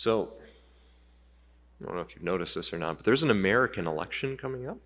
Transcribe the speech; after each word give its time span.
So, 0.00 0.30
I 1.78 1.84
don't 1.84 1.94
know 1.94 2.00
if 2.00 2.14
you've 2.14 2.24
noticed 2.24 2.54
this 2.54 2.72
or 2.72 2.78
not, 2.78 2.96
but 2.96 3.04
there's 3.04 3.22
an 3.22 3.30
American 3.30 3.86
election 3.86 4.34
coming 4.38 4.66
up. 4.66 4.78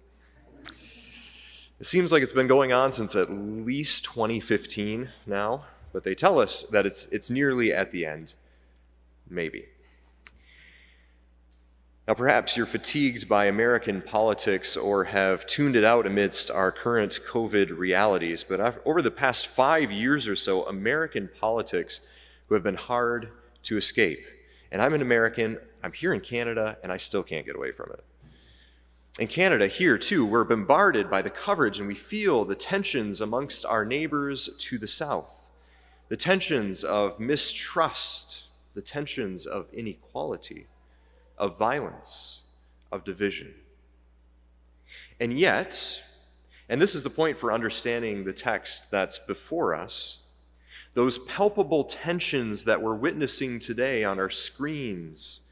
It 1.79 1.87
seems 1.87 2.11
like 2.11 2.21
it's 2.25 2.33
been 2.33 2.49
going 2.49 2.73
on 2.73 2.91
since 2.91 3.15
at 3.15 3.31
least 3.31 4.07
2015 4.07 5.09
now, 5.25 5.67
but 5.93 6.03
they 6.03 6.17
tell 6.17 6.41
us 6.41 6.63
that 6.71 6.85
it's, 6.85 7.13
it's 7.13 7.31
nearly 7.31 7.73
at 7.73 7.93
the 7.93 8.05
end. 8.05 8.35
Maybe. 9.31 9.67
Now, 12.09 12.15
perhaps 12.15 12.57
you're 12.57 12.67
fatigued 12.67 13.29
by 13.29 13.45
American 13.45 14.03
politics 14.03 14.77
or 14.77 15.05
have 15.05 15.47
tuned 15.47 15.77
it 15.77 15.85
out 15.85 16.09
amidst 16.09 16.51
our 16.51 16.73
current 16.73 17.21
COVID 17.25 17.79
realities, 17.79 18.43
but 18.43 18.83
over 18.85 19.01
the 19.01 19.13
past 19.13 19.47
five 19.47 19.93
years 19.93 20.27
or 20.27 20.35
so, 20.35 20.67
American 20.67 21.31
politics 21.41 22.09
have 22.51 22.65
been 22.65 22.75
hard 22.75 23.29
to 23.63 23.77
escape. 23.77 24.19
And 24.75 24.83
I'm 24.83 24.93
an 24.93 25.03
American, 25.03 25.57
I'm 25.85 25.93
here 25.93 26.13
in 26.15 26.21
Canada, 26.21 26.77
and 26.83 26.91
I 26.91 26.97
still 26.97 27.23
can't 27.23 27.47
get 27.47 27.55
away 27.55 27.71
from 27.71 27.93
it. 27.93 28.05
In 29.21 29.29
Canada, 29.29 29.69
here 29.69 29.97
too, 29.97 30.27
we're 30.27 30.43
bombarded 30.43 31.09
by 31.09 31.23
the 31.23 31.31
coverage 31.31 31.79
and 31.79 31.87
we 31.87 31.95
feel 31.95 32.45
the 32.45 32.57
tensions 32.57 33.21
amongst 33.21 33.65
our 33.65 33.85
neighbors 33.85 34.57
to 34.59 34.77
the 34.77 34.89
south, 34.89 35.49
the 36.09 36.17
tensions 36.17 36.83
of 36.83 37.21
mistrust, 37.21 38.49
the 38.75 38.83
tensions 38.83 39.47
of 39.47 39.73
inequality, 39.73 40.67
of 41.39 41.57
violence, 41.57 42.57
of 42.91 43.05
division. 43.05 43.55
And 45.21 45.39
yet, 45.39 46.03
and 46.69 46.83
this 46.83 46.97
is 46.97 47.05
the 47.05 47.11
point 47.11 47.39
for 47.39 47.53
understanding 47.53 48.25
the 48.25 48.33
text 48.33 48.91
that's 48.91 49.21
before 49.21 49.73
us, 49.73 50.24
those 50.95 51.19
palpable 51.19 51.85
tensions 51.85 52.65
that 52.65 52.81
we're 52.81 52.95
witnessing 52.95 53.59
today 53.59 54.05
on 54.05 54.19
our 54.19 54.31
screens 54.31 55.43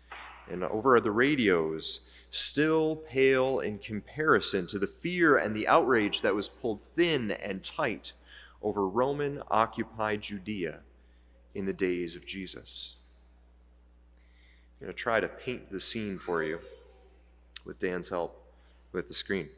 and 0.48 0.62
over 0.64 0.98
the 1.00 1.11
radios 1.11 2.12
still 2.30 2.97
pale 3.08 3.61
in 3.61 3.78
comparison 3.78 4.67
to 4.67 4.78
the 4.78 4.86
fear 4.86 5.36
and 5.36 5.55
the 5.55 5.69
outrage 5.69 6.22
that 6.22 6.34
was 6.34 6.48
pulled 6.48 6.83
thin 6.83 7.33
and 7.33 7.62
tight 7.62 8.12
over 8.62 8.89
Roman 8.89 9.42
occupied 9.50 10.22
Judea 10.22 10.80
in 11.55 11.67
the 11.67 11.72
days 11.72 12.17
of 12.17 12.24
Jesus. 12.24 12.97
I'm 14.80 14.86
going 14.86 14.97
to 14.97 14.98
try 14.98 15.20
to 15.20 15.28
paint 15.28 15.70
the 15.70 15.80
scene 15.80 16.19
for 16.19 16.42
you 16.42 16.61
with 17.64 17.80
Dan's 17.80 18.08
help 18.08 18.42
with 18.92 19.08
the 19.08 19.14
screen. 19.14 19.48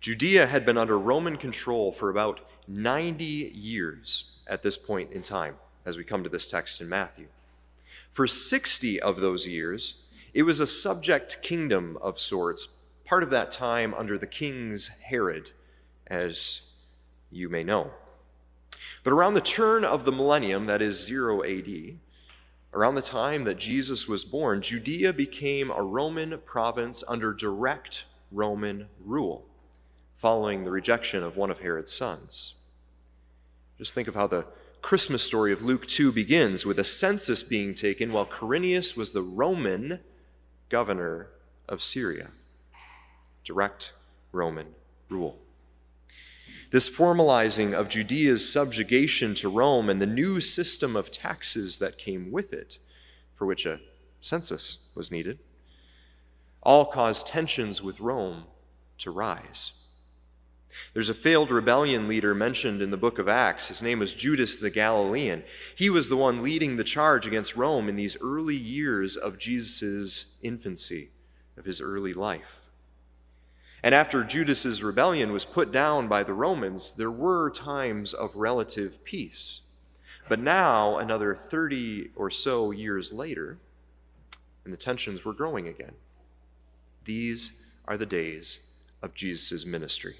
Judea 0.00 0.46
had 0.46 0.64
been 0.64 0.78
under 0.78 0.98
Roman 0.98 1.36
control 1.36 1.92
for 1.92 2.10
about 2.10 2.40
90 2.70 3.24
years 3.52 4.38
at 4.46 4.62
this 4.62 4.76
point 4.76 5.10
in 5.10 5.22
time, 5.22 5.56
as 5.84 5.96
we 5.96 6.04
come 6.04 6.22
to 6.22 6.28
this 6.28 6.46
text 6.46 6.80
in 6.80 6.88
Matthew. 6.88 7.26
For 8.12 8.28
60 8.28 9.00
of 9.00 9.20
those 9.20 9.44
years, 9.44 10.12
it 10.32 10.44
was 10.44 10.60
a 10.60 10.66
subject 10.68 11.42
kingdom 11.42 11.98
of 12.00 12.20
sorts, 12.20 12.76
part 13.04 13.24
of 13.24 13.30
that 13.30 13.50
time 13.50 13.92
under 13.94 14.16
the 14.16 14.26
king's 14.26 15.00
Herod, 15.00 15.50
as 16.06 16.70
you 17.32 17.48
may 17.48 17.64
know. 17.64 17.90
But 19.02 19.12
around 19.12 19.34
the 19.34 19.40
turn 19.40 19.84
of 19.84 20.04
the 20.04 20.12
millennium, 20.12 20.66
that 20.66 20.80
is 20.80 21.04
0 21.04 21.42
AD, 21.42 21.98
around 22.72 22.94
the 22.94 23.02
time 23.02 23.42
that 23.44 23.58
Jesus 23.58 24.06
was 24.06 24.24
born, 24.24 24.62
Judea 24.62 25.12
became 25.12 25.72
a 25.72 25.82
Roman 25.82 26.38
province 26.44 27.02
under 27.08 27.32
direct 27.32 28.04
Roman 28.30 28.86
rule, 29.04 29.44
following 30.14 30.62
the 30.62 30.70
rejection 30.70 31.24
of 31.24 31.36
one 31.36 31.50
of 31.50 31.58
Herod's 31.58 31.92
sons. 31.92 32.54
Just 33.80 33.94
think 33.94 34.08
of 34.08 34.14
how 34.14 34.26
the 34.26 34.44
Christmas 34.82 35.22
story 35.22 35.54
of 35.54 35.62
Luke 35.62 35.86
2 35.86 36.12
begins 36.12 36.66
with 36.66 36.78
a 36.78 36.84
census 36.84 37.42
being 37.42 37.74
taken 37.74 38.12
while 38.12 38.26
Quirinius 38.26 38.94
was 38.94 39.12
the 39.12 39.22
Roman 39.22 40.00
governor 40.68 41.28
of 41.66 41.82
Syria. 41.82 42.28
Direct 43.42 43.94
Roman 44.32 44.74
rule. 45.08 45.38
This 46.70 46.94
formalizing 46.94 47.72
of 47.72 47.88
Judea's 47.88 48.52
subjugation 48.52 49.34
to 49.36 49.48
Rome 49.48 49.88
and 49.88 49.98
the 49.98 50.06
new 50.06 50.40
system 50.40 50.94
of 50.94 51.10
taxes 51.10 51.78
that 51.78 51.96
came 51.96 52.30
with 52.30 52.52
it, 52.52 52.76
for 53.34 53.46
which 53.46 53.64
a 53.64 53.80
census 54.20 54.90
was 54.94 55.10
needed, 55.10 55.38
all 56.62 56.84
caused 56.84 57.28
tensions 57.28 57.80
with 57.80 57.98
Rome 57.98 58.44
to 58.98 59.10
rise. 59.10 59.89
There's 60.92 61.08
a 61.08 61.14
failed 61.14 61.50
rebellion 61.50 62.08
leader 62.08 62.34
mentioned 62.34 62.82
in 62.82 62.90
the 62.90 62.96
book 62.96 63.18
of 63.18 63.28
Acts. 63.28 63.68
His 63.68 63.82
name 63.82 63.98
was 63.98 64.12
Judas 64.12 64.56
the 64.56 64.70
Galilean. 64.70 65.42
He 65.74 65.90
was 65.90 66.08
the 66.08 66.16
one 66.16 66.42
leading 66.42 66.76
the 66.76 66.84
charge 66.84 67.26
against 67.26 67.56
Rome 67.56 67.88
in 67.88 67.96
these 67.96 68.16
early 68.22 68.56
years 68.56 69.16
of 69.16 69.38
Jesus' 69.38 70.40
infancy, 70.42 71.10
of 71.56 71.64
his 71.64 71.80
early 71.80 72.14
life. 72.14 72.62
And 73.82 73.94
after 73.94 74.22
Judas's 74.22 74.82
rebellion 74.82 75.32
was 75.32 75.44
put 75.44 75.72
down 75.72 76.06
by 76.06 76.22
the 76.22 76.34
Romans, 76.34 76.94
there 76.94 77.10
were 77.10 77.50
times 77.50 78.12
of 78.12 78.36
relative 78.36 79.02
peace. 79.04 79.62
But 80.28 80.38
now, 80.38 80.98
another 80.98 81.34
30 81.34 82.10
or 82.14 82.30
so 82.30 82.70
years 82.70 83.12
later, 83.12 83.58
and 84.64 84.72
the 84.72 84.78
tensions 84.78 85.24
were 85.24 85.32
growing 85.32 85.66
again. 85.66 85.94
These 87.04 87.66
are 87.88 87.96
the 87.96 88.06
days 88.06 88.76
of 89.02 89.14
Jesus' 89.14 89.64
ministry. 89.64 90.16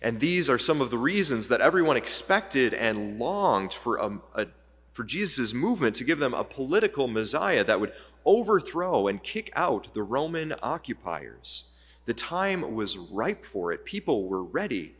And 0.00 0.20
these 0.20 0.48
are 0.48 0.58
some 0.58 0.80
of 0.80 0.90
the 0.90 0.98
reasons 0.98 1.48
that 1.48 1.60
everyone 1.60 1.96
expected 1.96 2.74
and 2.74 3.18
longed 3.18 3.72
for, 3.74 3.96
a, 3.96 4.18
a, 4.34 4.46
for 4.92 5.04
Jesus' 5.04 5.52
movement 5.52 5.96
to 5.96 6.04
give 6.04 6.18
them 6.18 6.34
a 6.34 6.44
political 6.44 7.08
Messiah 7.08 7.64
that 7.64 7.80
would 7.80 7.92
overthrow 8.24 9.08
and 9.08 9.22
kick 9.22 9.50
out 9.54 9.92
the 9.94 10.02
Roman 10.02 10.54
occupiers. 10.62 11.74
The 12.06 12.14
time 12.14 12.74
was 12.74 12.96
ripe 12.96 13.44
for 13.44 13.72
it, 13.72 13.84
people 13.84 14.28
were 14.28 14.42
ready. 14.42 14.94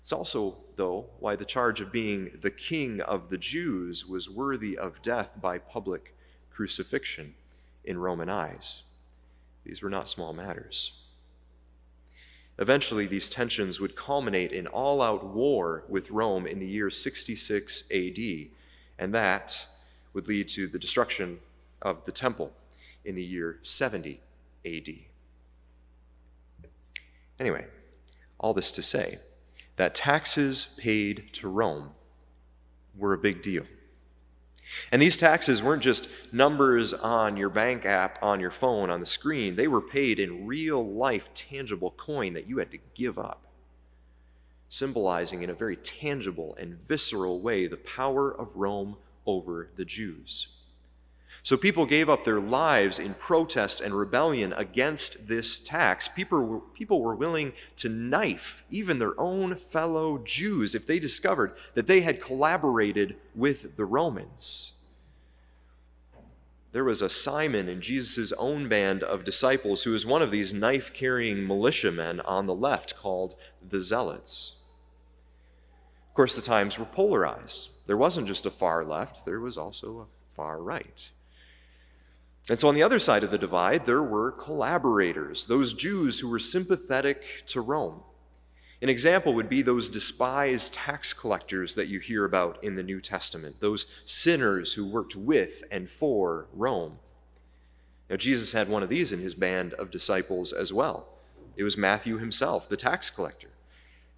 It's 0.00 0.12
also, 0.12 0.54
though, 0.76 1.06
why 1.18 1.34
the 1.34 1.44
charge 1.44 1.80
of 1.80 1.90
being 1.90 2.38
the 2.40 2.50
king 2.50 3.00
of 3.00 3.28
the 3.28 3.38
Jews 3.38 4.06
was 4.06 4.30
worthy 4.30 4.78
of 4.78 5.02
death 5.02 5.32
by 5.40 5.58
public 5.58 6.14
crucifixion 6.50 7.34
in 7.84 7.98
Roman 7.98 8.30
eyes. 8.30 8.84
These 9.64 9.82
were 9.82 9.90
not 9.90 10.08
small 10.08 10.32
matters. 10.32 11.05
Eventually, 12.58 13.06
these 13.06 13.28
tensions 13.28 13.80
would 13.80 13.96
culminate 13.96 14.52
in 14.52 14.66
all 14.66 15.02
out 15.02 15.24
war 15.24 15.84
with 15.88 16.10
Rome 16.10 16.46
in 16.46 16.58
the 16.58 16.66
year 16.66 16.90
66 16.90 17.90
AD, 17.92 18.18
and 18.98 19.14
that 19.14 19.66
would 20.14 20.26
lead 20.26 20.48
to 20.50 20.66
the 20.66 20.78
destruction 20.78 21.38
of 21.82 22.04
the 22.06 22.12
temple 22.12 22.52
in 23.04 23.14
the 23.14 23.22
year 23.22 23.58
70 23.62 24.20
AD. 24.64 24.88
Anyway, 27.38 27.66
all 28.38 28.54
this 28.54 28.72
to 28.72 28.82
say 28.82 29.18
that 29.76 29.94
taxes 29.94 30.78
paid 30.80 31.28
to 31.34 31.48
Rome 31.48 31.90
were 32.96 33.12
a 33.12 33.18
big 33.18 33.42
deal. 33.42 33.64
And 34.92 35.00
these 35.00 35.16
taxes 35.16 35.62
weren't 35.62 35.82
just 35.82 36.08
numbers 36.32 36.92
on 36.92 37.36
your 37.36 37.48
bank 37.48 37.84
app, 37.84 38.22
on 38.22 38.40
your 38.40 38.50
phone, 38.50 38.90
on 38.90 39.00
the 39.00 39.06
screen. 39.06 39.56
They 39.56 39.68
were 39.68 39.80
paid 39.80 40.18
in 40.18 40.46
real 40.46 40.86
life, 40.86 41.32
tangible 41.34 41.92
coin 41.92 42.34
that 42.34 42.46
you 42.46 42.58
had 42.58 42.70
to 42.70 42.78
give 42.94 43.18
up, 43.18 43.42
symbolizing 44.68 45.42
in 45.42 45.50
a 45.50 45.54
very 45.54 45.76
tangible 45.76 46.56
and 46.56 46.78
visceral 46.86 47.40
way 47.40 47.66
the 47.66 47.76
power 47.78 48.30
of 48.30 48.54
Rome 48.54 48.96
over 49.26 49.70
the 49.76 49.84
Jews. 49.84 50.48
So 51.42 51.56
people 51.56 51.86
gave 51.86 52.08
up 52.08 52.24
their 52.24 52.40
lives 52.40 52.98
in 52.98 53.14
protest 53.14 53.80
and 53.80 53.94
rebellion 53.94 54.52
against 54.54 55.28
this 55.28 55.60
tax. 55.60 56.08
People 56.08 56.44
were, 56.44 56.60
people 56.74 57.02
were 57.02 57.14
willing 57.14 57.52
to 57.76 57.88
knife 57.88 58.64
even 58.70 58.98
their 58.98 59.18
own 59.20 59.54
fellow 59.54 60.18
Jews 60.18 60.74
if 60.74 60.86
they 60.86 60.98
discovered 60.98 61.52
that 61.74 61.86
they 61.86 62.00
had 62.00 62.20
collaborated 62.20 63.16
with 63.34 63.76
the 63.76 63.84
Romans. 63.84 64.72
There 66.72 66.84
was 66.84 67.00
a 67.00 67.08
Simon 67.08 67.70
in 67.70 67.80
Jesus' 67.80 68.32
own 68.32 68.68
band 68.68 69.02
of 69.02 69.24
disciples 69.24 69.84
who 69.84 69.92
was 69.92 70.04
one 70.04 70.20
of 70.20 70.30
these 70.30 70.52
knife 70.52 70.92
carrying 70.92 71.46
militiamen 71.46 72.20
on 72.20 72.44
the 72.44 72.54
left 72.54 72.96
called 72.96 73.34
the 73.66 73.80
Zealots. 73.80 74.64
Of 76.10 76.14
course, 76.14 76.36
the 76.36 76.42
times 76.42 76.78
were 76.78 76.84
polarized. 76.84 77.70
There 77.86 77.96
wasn't 77.96 78.26
just 78.26 78.44
a 78.44 78.50
far 78.50 78.84
left, 78.84 79.24
there 79.24 79.40
was 79.40 79.56
also 79.56 80.00
a 80.00 80.30
far 80.30 80.60
right. 80.60 81.10
And 82.48 82.58
so 82.58 82.68
on 82.68 82.74
the 82.74 82.82
other 82.82 83.00
side 83.00 83.24
of 83.24 83.30
the 83.30 83.38
divide, 83.38 83.84
there 83.84 84.02
were 84.02 84.30
collaborators, 84.30 85.46
those 85.46 85.74
Jews 85.74 86.20
who 86.20 86.28
were 86.28 86.38
sympathetic 86.38 87.42
to 87.46 87.60
Rome. 87.60 88.02
An 88.82 88.88
example 88.88 89.34
would 89.34 89.48
be 89.48 89.62
those 89.62 89.88
despised 89.88 90.74
tax 90.74 91.12
collectors 91.12 91.74
that 91.74 91.88
you 91.88 91.98
hear 91.98 92.24
about 92.24 92.62
in 92.62 92.76
the 92.76 92.82
New 92.82 93.00
Testament, 93.00 93.56
those 93.60 94.02
sinners 94.04 94.74
who 94.74 94.86
worked 94.86 95.16
with 95.16 95.64
and 95.72 95.90
for 95.90 96.46
Rome. 96.52 96.98
Now, 98.08 98.16
Jesus 98.16 98.52
had 98.52 98.68
one 98.68 98.84
of 98.84 98.88
these 98.88 99.10
in 99.10 99.18
his 99.18 99.34
band 99.34 99.74
of 99.74 99.90
disciples 99.90 100.52
as 100.52 100.72
well. 100.72 101.08
It 101.56 101.64
was 101.64 101.76
Matthew 101.76 102.18
himself, 102.18 102.68
the 102.68 102.76
tax 102.76 103.10
collector. 103.10 103.50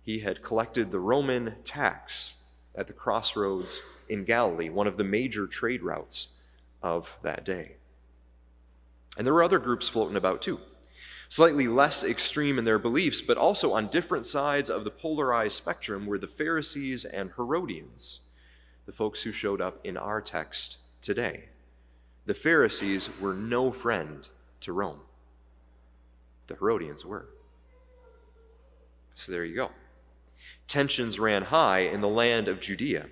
He 0.02 0.18
had 0.18 0.42
collected 0.42 0.90
the 0.90 1.00
Roman 1.00 1.54
tax 1.64 2.44
at 2.74 2.88
the 2.88 2.92
crossroads 2.92 3.80
in 4.08 4.24
Galilee, 4.24 4.68
one 4.68 4.86
of 4.86 4.98
the 4.98 5.04
major 5.04 5.46
trade 5.46 5.82
routes 5.82 6.42
of 6.82 7.16
that 7.22 7.44
day. 7.44 7.77
And 9.18 9.26
there 9.26 9.34
were 9.34 9.42
other 9.42 9.58
groups 9.58 9.88
floating 9.88 10.16
about 10.16 10.40
too, 10.40 10.60
slightly 11.28 11.66
less 11.66 12.04
extreme 12.04 12.56
in 12.56 12.64
their 12.64 12.78
beliefs, 12.78 13.20
but 13.20 13.36
also 13.36 13.72
on 13.74 13.88
different 13.88 14.24
sides 14.24 14.70
of 14.70 14.84
the 14.84 14.90
polarized 14.90 15.56
spectrum 15.56 16.06
were 16.06 16.18
the 16.18 16.28
Pharisees 16.28 17.04
and 17.04 17.32
Herodians, 17.36 18.20
the 18.86 18.92
folks 18.92 19.22
who 19.22 19.32
showed 19.32 19.60
up 19.60 19.84
in 19.84 19.96
our 19.96 20.22
text 20.22 20.78
today. 21.02 21.46
The 22.26 22.34
Pharisees 22.34 23.20
were 23.20 23.34
no 23.34 23.72
friend 23.72 24.26
to 24.60 24.72
Rome, 24.72 25.00
the 26.46 26.54
Herodians 26.54 27.04
were. 27.04 27.26
So 29.14 29.32
there 29.32 29.44
you 29.44 29.56
go. 29.56 29.70
Tensions 30.68 31.18
ran 31.18 31.42
high 31.42 31.80
in 31.80 32.00
the 32.00 32.08
land 32.08 32.46
of 32.46 32.60
Judea. 32.60 33.06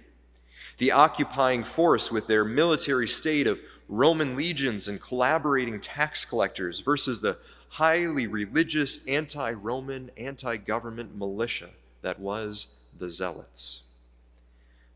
The 0.78 0.92
occupying 0.92 1.64
force, 1.64 2.12
with 2.12 2.28
their 2.28 2.44
military 2.44 3.08
state 3.08 3.46
of 3.46 3.58
Roman 3.88 4.36
legions 4.36 4.88
and 4.88 5.00
collaborating 5.00 5.80
tax 5.80 6.24
collectors, 6.24 6.80
versus 6.80 7.20
the 7.20 7.38
highly 7.68 8.26
religious, 8.26 9.06
anti 9.06 9.52
Roman, 9.52 10.10
anti 10.16 10.56
government 10.56 11.16
militia 11.16 11.70
that 12.02 12.20
was 12.20 12.88
the 12.98 13.10
Zealots. 13.10 13.84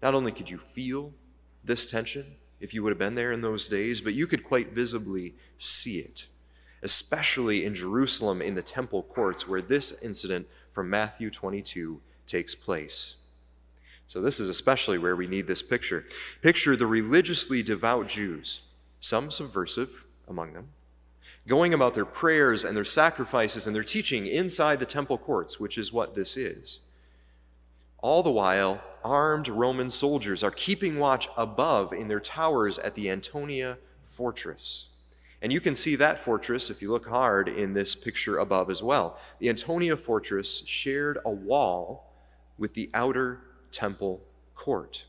Not 0.02 0.14
only 0.14 0.32
could 0.32 0.48
you 0.48 0.58
feel 0.58 1.12
this 1.64 1.90
tension 1.90 2.25
if 2.60 2.72
you 2.72 2.82
would 2.82 2.90
have 2.90 2.98
been 2.98 3.14
there 3.14 3.32
in 3.32 3.40
those 3.40 3.69
days, 3.69 4.00
but 4.00 4.14
you 4.14 4.26
could 4.26 4.44
quite 4.44 4.72
visibly 4.72 5.34
see 5.58 5.98
it, 5.98 6.26
especially 6.82 7.64
in 7.64 7.75
Jerusalem 7.75 8.40
in 8.43 8.54
the 8.54 8.62
temple 8.62 9.02
courts 9.02 9.48
where 9.48 9.62
this 9.62 10.02
incident 10.02 10.46
from 10.72 10.88
Matthew 10.88 11.31
22 11.31 12.00
takes 12.26 12.54
place. 12.54 13.16
So, 14.06 14.20
this 14.20 14.40
is 14.40 14.48
especially 14.48 14.98
where 14.98 15.16
we 15.16 15.26
need 15.26 15.46
this 15.46 15.62
picture. 15.62 16.04
Picture 16.43 16.76
the 16.76 16.86
religiously 16.86 17.62
devout 17.62 18.08
Jews, 18.08 18.62
some 19.00 19.31
subversive 19.31 20.06
among 20.29 20.52
them, 20.52 20.69
going 21.49 21.75
about 21.75 21.94
their 21.94 22.05
prayers 22.05 22.64
and 22.64 22.76
their 22.76 22.85
sacrifices 22.85 23.67
and 23.67 23.75
their 23.75 23.82
teaching 23.82 24.26
inside 24.26 24.79
the 24.79 24.87
temple 24.87 25.19
courts, 25.19 25.58
which 25.58 25.79
is 25.79 25.93
what 25.93 26.14
this 26.14 26.37
is. 26.37 26.81
All 27.99 28.23
the 28.23 28.31
while, 28.31 28.82
armed 29.05 29.49
Roman 29.49 29.91
soldiers 29.91 30.43
are 30.43 30.50
keeping 30.50 30.99
watch 30.99 31.29
above 31.37 31.93
in 31.93 32.08
their 32.08 32.20
towers 32.20 32.79
at 32.79 32.94
the 32.94 33.11
Antonia 33.11 33.79
fortress. 34.06 34.97
And 35.43 35.53
you 35.53 35.61
can 35.61 35.75
see 35.75 35.96
that 35.96 36.19
fortress, 36.19 36.69
if 36.69 36.82
you 36.82 36.91
look 36.91 37.08
hard, 37.08 37.49
in 37.49 37.73
this 37.73 37.94
picture 37.94 38.38
above 38.38 38.69
as 38.70 38.82
well. 38.82 39.19
The 39.38 39.49
Antonia 39.49 39.96
fortress 39.96 40.67
shared 40.67 41.19
a 41.25 41.31
wall 41.31 42.12
with 42.58 42.75
the 42.75 42.91
outer 42.93 43.41
temple 43.73 44.20
court. 44.55 45.05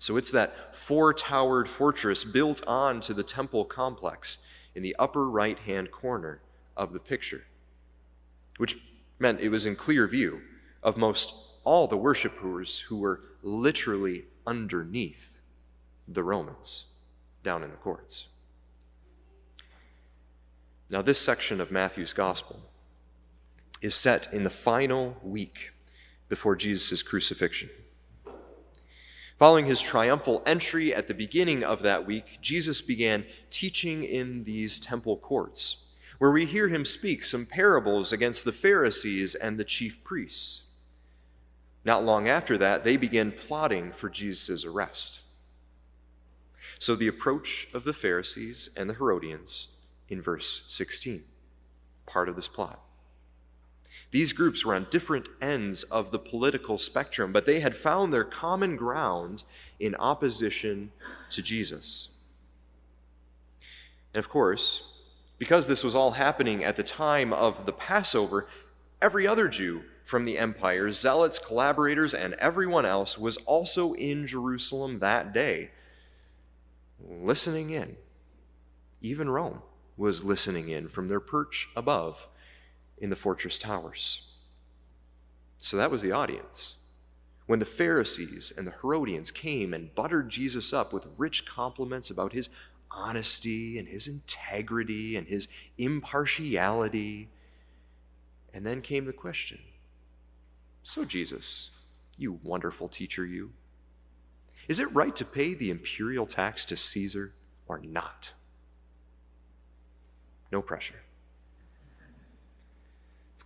So 0.00 0.16
it's 0.16 0.30
that 0.30 0.74
four 0.74 1.12
towered 1.12 1.68
fortress 1.68 2.24
built 2.24 2.66
onto 2.66 3.12
the 3.12 3.22
temple 3.22 3.66
complex 3.66 4.46
in 4.74 4.82
the 4.82 4.96
upper 4.98 5.28
right 5.28 5.58
hand 5.58 5.90
corner 5.90 6.40
of 6.74 6.94
the 6.94 6.98
picture, 6.98 7.44
which 8.56 8.78
meant 9.18 9.40
it 9.40 9.50
was 9.50 9.66
in 9.66 9.76
clear 9.76 10.06
view 10.06 10.40
of 10.82 10.96
most 10.96 11.58
all 11.64 11.86
the 11.86 11.98
worshippers 11.98 12.78
who 12.78 12.96
were 12.96 13.20
literally 13.42 14.24
underneath 14.46 15.42
the 16.08 16.22
Romans 16.22 16.86
down 17.44 17.62
in 17.62 17.70
the 17.70 17.76
courts. 17.76 18.28
Now, 20.90 21.02
this 21.02 21.20
section 21.20 21.60
of 21.60 21.70
Matthew's 21.70 22.14
gospel 22.14 22.58
is 23.82 23.94
set 23.94 24.32
in 24.32 24.44
the 24.44 24.50
final 24.50 25.18
week 25.22 25.72
before 26.30 26.56
Jesus' 26.56 27.02
crucifixion. 27.02 27.68
Following 29.40 29.64
his 29.64 29.80
triumphal 29.80 30.42
entry 30.44 30.94
at 30.94 31.08
the 31.08 31.14
beginning 31.14 31.64
of 31.64 31.80
that 31.80 32.06
week, 32.06 32.40
Jesus 32.42 32.82
began 32.82 33.24
teaching 33.48 34.04
in 34.04 34.44
these 34.44 34.78
temple 34.78 35.16
courts, 35.16 35.94
where 36.18 36.30
we 36.30 36.44
hear 36.44 36.68
him 36.68 36.84
speak 36.84 37.24
some 37.24 37.46
parables 37.46 38.12
against 38.12 38.44
the 38.44 38.52
Pharisees 38.52 39.34
and 39.34 39.56
the 39.56 39.64
chief 39.64 40.04
priests. 40.04 40.66
Not 41.86 42.04
long 42.04 42.28
after 42.28 42.58
that, 42.58 42.84
they 42.84 42.98
began 42.98 43.32
plotting 43.32 43.92
for 43.92 44.10
Jesus' 44.10 44.66
arrest. 44.66 45.22
So, 46.78 46.94
the 46.94 47.08
approach 47.08 47.66
of 47.72 47.84
the 47.84 47.94
Pharisees 47.94 48.68
and 48.76 48.90
the 48.90 48.94
Herodians 48.94 49.78
in 50.10 50.20
verse 50.20 50.66
16, 50.68 51.22
part 52.04 52.28
of 52.28 52.36
this 52.36 52.48
plot. 52.48 52.78
These 54.10 54.32
groups 54.32 54.64
were 54.64 54.74
on 54.74 54.88
different 54.90 55.28
ends 55.40 55.84
of 55.84 56.10
the 56.10 56.18
political 56.18 56.78
spectrum, 56.78 57.32
but 57.32 57.46
they 57.46 57.60
had 57.60 57.76
found 57.76 58.12
their 58.12 58.24
common 58.24 58.76
ground 58.76 59.44
in 59.78 59.94
opposition 59.94 60.90
to 61.30 61.42
Jesus. 61.42 62.16
And 64.12 64.18
of 64.18 64.28
course, 64.28 64.98
because 65.38 65.68
this 65.68 65.84
was 65.84 65.94
all 65.94 66.12
happening 66.12 66.64
at 66.64 66.76
the 66.76 66.82
time 66.82 67.32
of 67.32 67.66
the 67.66 67.72
Passover, 67.72 68.48
every 69.00 69.26
other 69.26 69.48
Jew 69.48 69.84
from 70.04 70.24
the 70.24 70.38
empire, 70.38 70.90
zealots, 70.90 71.38
collaborators, 71.38 72.12
and 72.12 72.34
everyone 72.34 72.84
else 72.84 73.16
was 73.16 73.36
also 73.38 73.92
in 73.92 74.26
Jerusalem 74.26 74.98
that 74.98 75.32
day, 75.32 75.70
listening 76.98 77.70
in. 77.70 77.96
Even 79.00 79.30
Rome 79.30 79.62
was 79.96 80.24
listening 80.24 80.68
in 80.68 80.88
from 80.88 81.06
their 81.06 81.20
perch 81.20 81.68
above 81.76 82.26
in 83.00 83.10
the 83.10 83.16
fortress 83.16 83.58
towers. 83.58 84.30
So 85.58 85.76
that 85.76 85.90
was 85.90 86.02
the 86.02 86.12
audience. 86.12 86.76
When 87.46 87.58
the 87.58 87.66
Pharisees 87.66 88.52
and 88.56 88.66
the 88.66 88.74
Herodians 88.80 89.30
came 89.30 89.74
and 89.74 89.94
buttered 89.94 90.28
Jesus 90.28 90.72
up 90.72 90.92
with 90.92 91.06
rich 91.16 91.46
compliments 91.46 92.10
about 92.10 92.32
his 92.32 92.50
honesty 92.90 93.78
and 93.78 93.88
his 93.88 94.06
integrity 94.06 95.16
and 95.16 95.26
his 95.26 95.48
impartiality, 95.78 97.28
and 98.54 98.64
then 98.64 98.80
came 98.80 99.04
the 99.04 99.12
question 99.12 99.58
So, 100.82 101.04
Jesus, 101.04 101.70
you 102.16 102.38
wonderful 102.42 102.88
teacher, 102.88 103.26
you, 103.26 103.50
is 104.68 104.78
it 104.78 104.94
right 104.94 105.14
to 105.16 105.24
pay 105.24 105.54
the 105.54 105.70
imperial 105.70 106.26
tax 106.26 106.64
to 106.66 106.76
Caesar 106.76 107.30
or 107.66 107.80
not? 107.80 108.32
No 110.52 110.62
pressure 110.62 111.00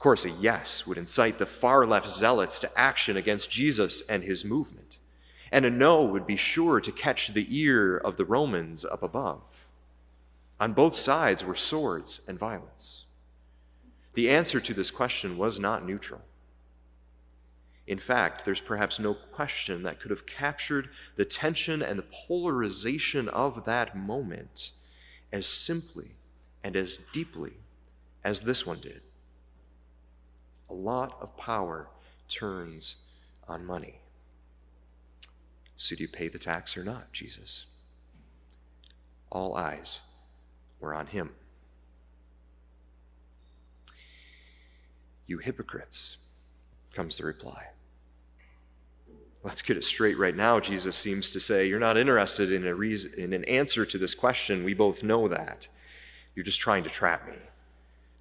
course, 0.05 0.27
a 0.27 0.31
yes 0.33 0.87
would 0.87 0.99
incite 0.99 1.39
the 1.39 1.47
far 1.47 1.87
left 1.87 2.07
zealots 2.07 2.61
to 2.61 2.69
action 2.77 3.17
against 3.17 3.51
Jesus 3.51 4.07
and 4.11 4.23
his 4.23 4.45
movement, 4.45 4.99
and 5.51 5.65
a 5.65 5.71
no 5.71 6.05
would 6.05 6.27
be 6.27 6.37
sure 6.37 6.79
to 6.79 6.93
catch 6.93 7.29
the 7.29 7.47
ear 7.49 7.97
of 7.97 8.19
the 8.19 8.25
Romans 8.27 8.85
up 8.85 9.03
above. 9.03 9.71
On 10.61 10.75
both 10.75 10.95
sides 10.95 11.43
were 11.43 11.55
swords 11.55 12.23
and 12.29 12.39
violence. 12.39 13.07
The 14.13 14.29
answer 14.29 14.61
to 14.61 14.75
this 14.75 14.91
question 14.91 15.39
was 15.39 15.59
not 15.59 15.87
neutral. 15.87 16.21
In 17.87 17.99
fact, 17.99 18.45
there's 18.45 18.61
perhaps 18.61 18.99
no 18.99 19.15
question 19.15 19.85
that 19.85 20.01
could 20.01 20.11
have 20.11 20.27
captured 20.27 20.91
the 21.17 21.25
tension 21.25 21.81
and 21.81 21.99
the 21.99 22.05
polarization 22.29 23.31
of 23.31 23.65
that 23.65 23.97
moment 23.97 24.73
as 25.33 25.47
simply 25.47 26.11
and 26.63 26.77
as 26.77 26.99
deeply 27.15 27.55
as 28.23 28.43
this 28.43 28.67
one 28.67 28.81
did. 28.81 29.01
A 30.71 30.75
lot 30.75 31.17
of 31.21 31.37
power 31.37 31.89
turns 32.29 33.11
on 33.49 33.65
money. 33.65 34.01
So, 35.77 35.97
do 35.97 36.03
you 36.03 36.09
pay 36.09 36.29
the 36.29 36.39
tax 36.39 36.77
or 36.77 36.85
not, 36.85 37.13
Jesus? 37.13 37.67
All 39.31 39.57
eyes 39.57 40.01
were 40.81 40.95
on 40.95 41.07
him. 41.07 41.31
You 45.27 45.39
hypocrites, 45.39 46.19
comes 46.95 47.17
the 47.17 47.25
reply. 47.25 47.67
Let's 49.43 49.63
get 49.63 49.77
it 49.77 49.85
straight 49.85 50.17
right 50.17 50.35
now, 50.35 50.61
Jesus 50.61 50.97
seems 50.97 51.29
to 51.31 51.41
say. 51.41 51.67
You're 51.67 51.79
not 51.79 51.99
interested 51.99 52.51
in, 52.53 52.67
a 52.67 52.75
reason, 52.75 53.13
in 53.19 53.33
an 53.33 53.45
answer 53.45 53.85
to 53.85 53.99
this 53.99 54.15
question. 54.15 54.65
We 54.65 54.73
both 54.73 55.03
know 55.03 55.29
that. 55.29 55.69
You're 56.35 56.45
just 56.45 56.61
trying 56.61 56.85
to 56.85 56.91
trap 56.91 57.29
me 57.29 57.37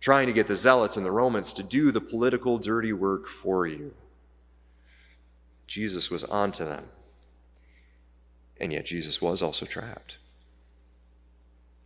trying 0.03 0.27
to 0.27 0.33
get 0.33 0.47
the 0.47 0.55
Zealots 0.55 0.97
and 0.97 1.05
the 1.05 1.11
Romans 1.11 1.53
to 1.53 1.63
do 1.63 1.89
the 1.89 2.01
political 2.01 2.57
dirty 2.57 2.91
work 2.91 3.25
for 3.25 3.65
you. 3.65 3.93
Jesus 5.65 6.11
was 6.11 6.25
onto 6.25 6.65
them. 6.65 6.89
And 8.59 8.73
yet, 8.73 8.85
Jesus 8.85 9.21
was 9.21 9.41
also 9.41 9.65
trapped. 9.65 10.17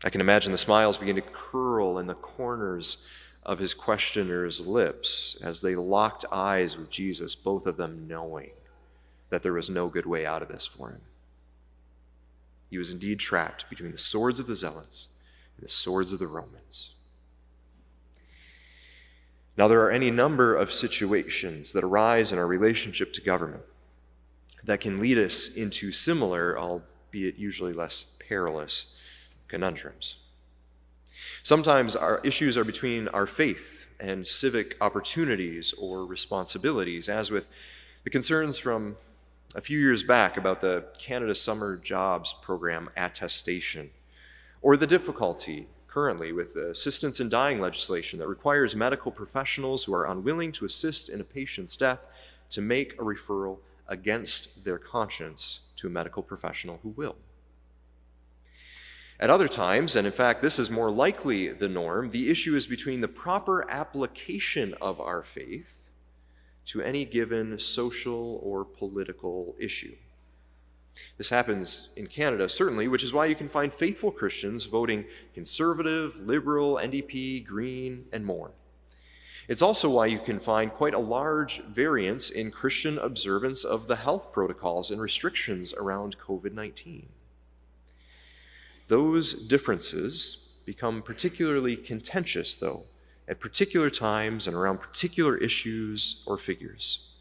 I 0.04 0.10
can 0.10 0.20
imagine 0.20 0.52
the 0.52 0.58
smiles 0.58 0.98
begin 0.98 1.18
to 1.18 1.22
curl 1.22 2.00
in 2.00 2.08
the 2.08 2.16
corners 2.16 3.08
of 3.44 3.60
his 3.60 3.76
questioner's 3.76 4.66
lips 4.66 5.40
as 5.44 5.62
they 5.62 5.76
locked 5.76 6.26
eyes 6.32 6.76
with 6.76 6.90
Jesus, 6.90 7.36
both 7.36 7.68
of 7.68 7.78
them 7.78 8.08
knowing 8.08 8.50
that 9.30 9.44
there 9.44 9.54
was 9.54 9.70
no 9.70 9.90
good 9.90 10.08
way 10.08 10.26
out 10.26 10.42
of 10.42 10.48
this 10.48 10.66
for 10.66 10.90
him. 10.90 11.02
He 12.72 12.80
was 12.80 12.92
indeed 12.92 13.20
trapped 13.20 13.70
between 13.70 13.92
the 13.92 14.00
swords 14.00 14.40
of 14.40 14.48
the 14.48 14.56
Zealots 14.56 15.10
and 15.56 15.64
the 15.64 15.72
swords 15.72 16.14
of 16.14 16.18
the 16.18 16.26
Romans. 16.26 16.97
Now, 19.58 19.68
there 19.68 19.82
are 19.82 19.90
any 19.90 20.12
number 20.12 20.56
of 20.56 20.72
situations 20.72 21.74
that 21.74 21.84
arise 21.84 22.32
in 22.32 22.38
our 22.38 22.46
relationship 22.46 23.12
to 23.14 23.22
government 23.22 23.64
that 24.64 24.82
can 24.82 25.00
lead 25.00 25.18
us 25.18 25.56
into 25.56 25.92
similar, 25.92 26.58
albeit 26.60 27.38
usually 27.38 27.74
less 27.74 28.16
perilous, 28.28 29.02
conundrums. 29.48 30.18
Sometimes 31.42 31.96
our 31.96 32.22
issues 32.24 32.56
are 32.56 32.64
between 32.64 33.08
our 33.10 33.26
faith 33.26 33.88
and 34.00 34.28
civic 34.28 34.76
opportunities 34.80 35.74
or 35.74 36.06
responsibilities, 36.06 37.10
as 37.10 37.32
with 37.32 37.48
the 38.04 38.12
concerns 38.12 38.60
from 38.60 38.96
a 39.56 39.62
few 39.62 39.80
years 39.80 40.04
back 40.04 40.38
about 40.38 40.62
the 40.62 40.86
Canada 41.00 41.34
Summer 41.34 41.78
Jobs 41.78 42.34
Program 42.44 42.90
attestation, 42.96 43.90
or 44.62 44.78
the 44.78 44.86
difficulty 44.86 45.68
currently 45.98 46.32
with 46.32 46.54
the 46.54 46.70
assistance 46.70 47.20
in 47.22 47.28
dying 47.28 47.60
legislation 47.60 48.20
that 48.20 48.28
requires 48.28 48.76
medical 48.76 49.12
professionals 49.12 49.84
who 49.84 49.96
are 49.96 50.12
unwilling 50.12 50.52
to 50.52 50.64
assist 50.64 51.10
in 51.10 51.20
a 51.22 51.24
patient's 51.24 51.76
death 51.76 52.02
to 52.52 52.62
make 52.62 52.94
a 52.94 53.04
referral 53.04 53.58
against 53.88 54.64
their 54.64 54.78
conscience 54.78 55.70
to 55.76 55.88
a 55.88 55.90
medical 55.90 56.22
professional 56.22 56.80
who 56.84 56.90
will. 56.90 57.16
At 59.20 59.32
other 59.32 59.48
times, 59.48 59.96
and 59.96 60.06
in 60.06 60.14
fact, 60.14 60.44
this 60.44 60.60
is 60.60 60.70
more 60.70 60.92
likely 60.92 61.48
the 61.48 61.68
norm, 61.68 62.12
the 62.12 62.30
issue 62.30 62.56
is 62.56 62.68
between 62.68 63.02
the 63.02 63.08
proper 63.08 63.68
application 63.68 64.76
of 64.80 65.02
our 65.02 65.24
faith 65.24 65.90
to 66.68 66.80
any 66.80 67.06
given 67.06 67.58
social 67.58 68.40
or 68.44 68.64
political 68.64 69.56
issue. 69.60 69.96
This 71.18 71.30
happens 71.30 71.94
in 71.96 72.08
Canada, 72.08 72.48
certainly, 72.50 72.88
which 72.88 73.04
is 73.04 73.14
why 73.14 73.26
you 73.26 73.36
can 73.36 73.50
find 73.50 73.74
faithful 73.74 74.12
Christians 74.12 74.66
voting 74.66 75.06
conservative, 75.34 76.16
liberal, 76.18 76.76
NDP, 76.76 77.46
green, 77.46 78.06
and 78.12 78.26
more. 78.26 78.52
It's 79.48 79.62
also 79.62 79.90
why 79.90 80.08
you 80.08 80.20
can 80.20 80.40
find 80.40 80.72
quite 80.72 80.94
a 80.94 81.00
large 81.00 81.62
variance 81.64 82.30
in 82.30 82.52
Christian 82.52 82.98
observance 82.98 83.64
of 83.64 83.88
the 83.88 83.96
health 83.96 84.34
protocols 84.34 84.92
and 84.92 85.00
restrictions 85.00 85.74
around 85.74 86.18
COVID 86.20 86.54
19. 86.54 87.08
Those 88.90 89.48
differences 89.48 90.62
become 90.66 91.02
particularly 91.02 91.78
contentious, 91.78 92.56
though, 92.56 92.84
at 93.28 93.40
particular 93.40 93.90
times 93.90 94.48
and 94.48 94.56
around 94.56 94.80
particular 94.80 95.38
issues 95.38 96.24
or 96.28 96.38
figures. 96.38 97.17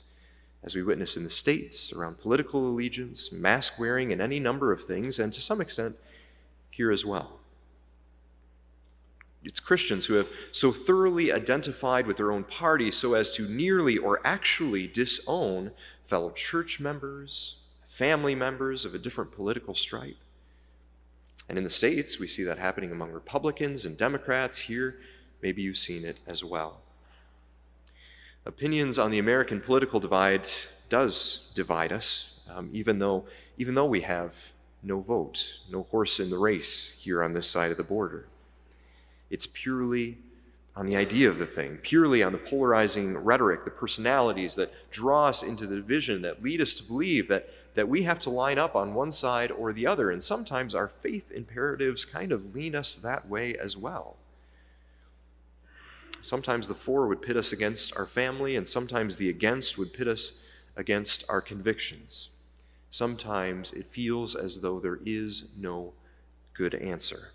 As 0.66 0.74
we 0.74 0.82
witness 0.82 1.16
in 1.16 1.22
the 1.22 1.30
States, 1.30 1.92
around 1.92 2.18
political 2.18 2.68
allegiance, 2.68 3.30
mask 3.30 3.78
wearing, 3.78 4.12
and 4.12 4.20
any 4.20 4.40
number 4.40 4.72
of 4.72 4.82
things, 4.82 5.20
and 5.20 5.32
to 5.32 5.40
some 5.40 5.60
extent 5.60 5.96
here 6.70 6.90
as 6.90 7.04
well. 7.04 7.38
It's 9.44 9.60
Christians 9.60 10.06
who 10.06 10.14
have 10.14 10.28
so 10.50 10.72
thoroughly 10.72 11.32
identified 11.32 12.08
with 12.08 12.16
their 12.16 12.32
own 12.32 12.42
party 12.42 12.90
so 12.90 13.14
as 13.14 13.30
to 13.32 13.48
nearly 13.48 13.96
or 13.96 14.20
actually 14.24 14.88
disown 14.88 15.70
fellow 16.04 16.30
church 16.30 16.80
members, 16.80 17.60
family 17.86 18.34
members 18.34 18.84
of 18.84 18.92
a 18.92 18.98
different 18.98 19.30
political 19.30 19.74
stripe. 19.74 20.16
And 21.48 21.56
in 21.56 21.62
the 21.62 21.70
States, 21.70 22.18
we 22.18 22.26
see 22.26 22.42
that 22.42 22.58
happening 22.58 22.90
among 22.90 23.12
Republicans 23.12 23.84
and 23.84 23.96
Democrats. 23.96 24.58
Here, 24.58 24.98
maybe 25.40 25.62
you've 25.62 25.78
seen 25.78 26.04
it 26.04 26.16
as 26.26 26.42
well. 26.42 26.80
Opinions 28.46 28.98
on 28.98 29.10
the 29.10 29.18
American 29.18 29.60
political 29.60 30.00
divide 30.00 30.48
does 30.88 31.52
divide 31.54 31.92
us, 31.92 32.48
um, 32.54 32.70
even, 32.72 32.98
though, 32.98 33.26
even 33.58 33.74
though 33.74 33.86
we 33.86 34.02
have 34.02 34.52
no 34.82 35.00
vote, 35.00 35.60
no 35.70 35.82
horse 35.82 36.20
in 36.20 36.30
the 36.30 36.38
race 36.38 36.96
here 37.02 37.22
on 37.22 37.32
this 37.32 37.48
side 37.48 37.72
of 37.72 37.76
the 37.76 37.82
border. 37.82 38.28
It's 39.30 39.46
purely 39.46 40.18
on 40.76 40.86
the 40.86 40.96
idea 40.96 41.28
of 41.28 41.38
the 41.38 41.46
thing, 41.46 41.78
purely 41.78 42.22
on 42.22 42.30
the 42.30 42.38
polarizing 42.38 43.16
rhetoric, 43.16 43.64
the 43.64 43.70
personalities 43.70 44.54
that 44.54 44.70
draw 44.90 45.26
us 45.26 45.42
into 45.42 45.66
the 45.66 45.76
division, 45.76 46.22
that 46.22 46.42
lead 46.42 46.60
us 46.60 46.74
to 46.74 46.86
believe 46.86 47.28
that 47.28 47.48
that 47.76 47.88
we 47.88 48.02
have 48.02 48.18
to 48.18 48.30
line 48.30 48.58
up 48.58 48.74
on 48.74 48.94
one 48.94 49.10
side 49.10 49.50
or 49.52 49.72
the 49.72 49.86
other. 49.86 50.10
And 50.10 50.22
sometimes 50.22 50.74
our 50.74 50.88
faith 50.88 51.30
imperatives 51.30 52.04
kind 52.04 52.32
of 52.32 52.54
lean 52.54 52.74
us 52.74 52.96
that 52.96 53.28
way 53.28 53.54
as 53.56 53.76
well. 53.76 54.16
Sometimes 56.20 56.68
the 56.68 56.74
for 56.74 57.06
would 57.06 57.22
pit 57.22 57.36
us 57.36 57.52
against 57.52 57.96
our 57.96 58.06
family, 58.06 58.56
and 58.56 58.66
sometimes 58.66 59.16
the 59.16 59.28
against 59.28 59.78
would 59.78 59.92
pit 59.92 60.08
us 60.08 60.48
against 60.76 61.28
our 61.30 61.40
convictions. 61.40 62.30
Sometimes 62.90 63.72
it 63.72 63.86
feels 63.86 64.34
as 64.34 64.60
though 64.60 64.80
there 64.80 65.00
is 65.04 65.52
no 65.58 65.92
good 66.54 66.74
answer. 66.74 67.32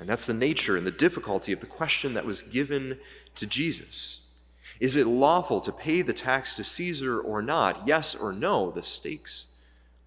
And 0.00 0.08
that's 0.08 0.26
the 0.26 0.34
nature 0.34 0.76
and 0.76 0.86
the 0.86 0.90
difficulty 0.90 1.52
of 1.52 1.60
the 1.60 1.66
question 1.66 2.14
that 2.14 2.24
was 2.24 2.42
given 2.42 2.98
to 3.34 3.46
Jesus. 3.46 4.34
Is 4.80 4.96
it 4.96 5.06
lawful 5.06 5.60
to 5.60 5.72
pay 5.72 6.00
the 6.00 6.14
tax 6.14 6.54
to 6.54 6.64
Caesar 6.64 7.20
or 7.20 7.42
not? 7.42 7.86
Yes 7.86 8.14
or 8.18 8.32
no? 8.32 8.70
The 8.70 8.82
stakes 8.82 9.54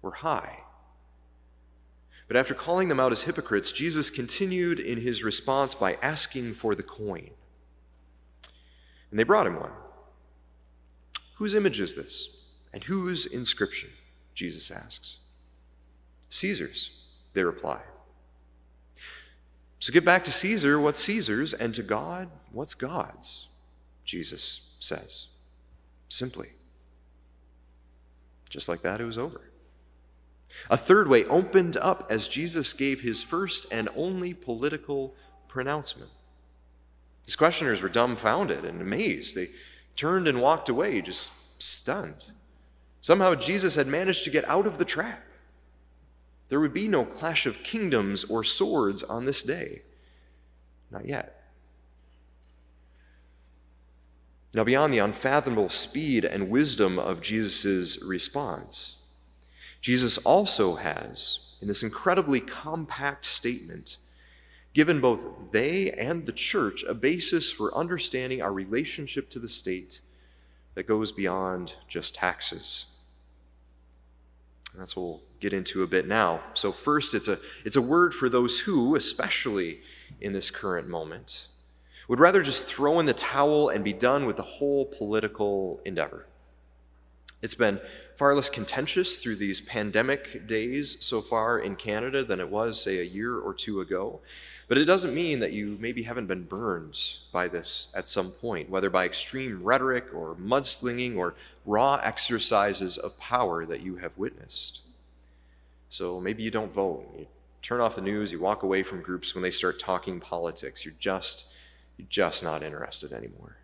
were 0.02 0.10
high. 0.10 0.63
But 2.26 2.36
after 2.36 2.54
calling 2.54 2.88
them 2.88 3.00
out 3.00 3.12
as 3.12 3.22
hypocrites, 3.22 3.70
Jesus 3.70 4.08
continued 4.10 4.80
in 4.80 5.00
his 5.00 5.22
response 5.22 5.74
by 5.74 5.98
asking 6.02 6.52
for 6.54 6.74
the 6.74 6.82
coin. 6.82 7.30
And 9.10 9.18
they 9.18 9.24
brought 9.24 9.46
him 9.46 9.60
one. 9.60 9.72
Whose 11.36 11.54
image 11.54 11.80
is 11.80 11.94
this? 11.94 12.46
And 12.72 12.82
whose 12.82 13.26
inscription? 13.26 13.90
Jesus 14.34 14.70
asks. 14.70 15.20
Caesar's, 16.30 17.02
they 17.34 17.44
reply. 17.44 17.80
So 19.78 19.92
give 19.92 20.04
back 20.04 20.24
to 20.24 20.32
Caesar 20.32 20.80
what's 20.80 20.98
Caesar's, 21.00 21.52
and 21.52 21.74
to 21.74 21.82
God 21.82 22.30
what's 22.50 22.74
God's, 22.74 23.50
Jesus 24.04 24.74
says. 24.80 25.26
Simply. 26.08 26.48
Just 28.48 28.68
like 28.68 28.80
that, 28.82 29.00
it 29.00 29.04
was 29.04 29.18
over. 29.18 29.42
A 30.70 30.76
third 30.76 31.08
way 31.08 31.24
opened 31.24 31.76
up 31.76 32.06
as 32.10 32.28
Jesus 32.28 32.72
gave 32.72 33.00
his 33.00 33.22
first 33.22 33.72
and 33.72 33.88
only 33.96 34.34
political 34.34 35.14
pronouncement. 35.48 36.10
His 37.24 37.36
questioners 37.36 37.82
were 37.82 37.88
dumbfounded 37.88 38.64
and 38.64 38.80
amazed. 38.80 39.34
They 39.34 39.48
turned 39.96 40.28
and 40.28 40.40
walked 40.40 40.68
away, 40.68 41.00
just 41.00 41.62
stunned. 41.62 42.26
Somehow 43.00 43.34
Jesus 43.34 43.74
had 43.74 43.86
managed 43.86 44.24
to 44.24 44.30
get 44.30 44.48
out 44.48 44.66
of 44.66 44.78
the 44.78 44.84
trap. 44.84 45.22
There 46.48 46.60
would 46.60 46.74
be 46.74 46.88
no 46.88 47.04
clash 47.04 47.46
of 47.46 47.62
kingdoms 47.62 48.24
or 48.24 48.44
swords 48.44 49.02
on 49.02 49.24
this 49.24 49.42
day. 49.42 49.82
Not 50.90 51.06
yet. 51.06 51.42
Now, 54.54 54.62
beyond 54.62 54.92
the 54.94 54.98
unfathomable 54.98 55.68
speed 55.68 56.24
and 56.24 56.48
wisdom 56.48 56.98
of 56.98 57.20
Jesus' 57.20 58.00
response, 58.02 59.03
Jesus 59.84 60.16
also 60.16 60.76
has, 60.76 61.56
in 61.60 61.68
this 61.68 61.82
incredibly 61.82 62.40
compact 62.40 63.26
statement, 63.26 63.98
given 64.72 64.98
both 64.98 65.26
they 65.52 65.90
and 65.90 66.24
the 66.24 66.32
church 66.32 66.82
a 66.84 66.94
basis 66.94 67.50
for 67.50 67.76
understanding 67.76 68.40
our 68.40 68.50
relationship 68.50 69.28
to 69.28 69.38
the 69.38 69.48
state 69.48 70.00
that 70.74 70.84
goes 70.84 71.12
beyond 71.12 71.74
just 71.86 72.14
taxes. 72.14 72.92
And 74.72 74.80
that's 74.80 74.96
what 74.96 75.02
we'll 75.02 75.22
get 75.38 75.52
into 75.52 75.82
a 75.82 75.86
bit 75.86 76.08
now. 76.08 76.40
So, 76.54 76.72
first, 76.72 77.12
it's 77.12 77.28
a, 77.28 77.36
it's 77.66 77.76
a 77.76 77.82
word 77.82 78.14
for 78.14 78.30
those 78.30 78.60
who, 78.60 78.96
especially 78.96 79.82
in 80.18 80.32
this 80.32 80.48
current 80.48 80.88
moment, 80.88 81.48
would 82.08 82.20
rather 82.20 82.42
just 82.42 82.64
throw 82.64 83.00
in 83.00 83.04
the 83.04 83.12
towel 83.12 83.68
and 83.68 83.84
be 83.84 83.92
done 83.92 84.24
with 84.24 84.36
the 84.36 84.42
whole 84.42 84.86
political 84.86 85.82
endeavor. 85.84 86.24
It's 87.42 87.54
been 87.54 87.78
far 88.16 88.34
less 88.34 88.48
contentious 88.48 89.18
through 89.18 89.36
these 89.36 89.60
pandemic 89.60 90.46
days 90.46 91.04
so 91.04 91.20
far 91.20 91.58
in 91.58 91.76
Canada 91.76 92.24
than 92.24 92.40
it 92.40 92.48
was, 92.48 92.80
say, 92.80 92.98
a 92.98 93.04
year 93.04 93.38
or 93.38 93.52
two 93.52 93.80
ago. 93.80 94.20
But 94.66 94.78
it 94.78 94.86
doesn't 94.86 95.14
mean 95.14 95.40
that 95.40 95.52
you 95.52 95.76
maybe 95.80 96.04
haven't 96.04 96.26
been 96.26 96.44
burned 96.44 96.98
by 97.32 97.48
this 97.48 97.92
at 97.96 98.08
some 98.08 98.30
point, 98.30 98.70
whether 98.70 98.88
by 98.88 99.04
extreme 99.04 99.62
rhetoric 99.62 100.06
or 100.14 100.36
mudslinging 100.36 101.16
or 101.16 101.34
raw 101.66 101.96
exercises 101.96 102.96
of 102.96 103.18
power 103.18 103.66
that 103.66 103.82
you 103.82 103.96
have 103.96 104.16
witnessed. 104.16 104.80
So 105.90 106.18
maybe 106.18 106.42
you 106.42 106.50
don't 106.50 106.72
vote. 106.72 107.06
You 107.18 107.26
turn 107.62 107.80
off 107.80 107.96
the 107.96 108.00
news, 108.00 108.32
you 108.32 108.40
walk 108.40 108.62
away 108.62 108.82
from 108.82 109.02
groups 109.02 109.34
when 109.34 109.42
they 109.42 109.50
start 109.50 109.78
talking 109.78 110.18
politics. 110.18 110.84
You're 110.84 110.94
just 110.98 111.52
you're 111.96 112.08
just 112.08 112.42
not 112.42 112.62
interested 112.62 113.12
anymore. 113.12 113.56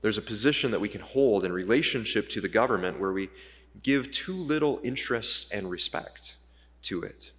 There's 0.00 0.18
a 0.18 0.22
position 0.22 0.70
that 0.70 0.80
we 0.80 0.88
can 0.88 1.00
hold 1.00 1.44
in 1.44 1.52
relationship 1.52 2.28
to 2.30 2.40
the 2.40 2.48
government 2.48 3.00
where 3.00 3.12
we 3.12 3.30
give 3.82 4.10
too 4.10 4.34
little 4.34 4.80
interest 4.82 5.52
and 5.52 5.70
respect 5.70 6.36
to 6.82 7.02
it. 7.02 7.32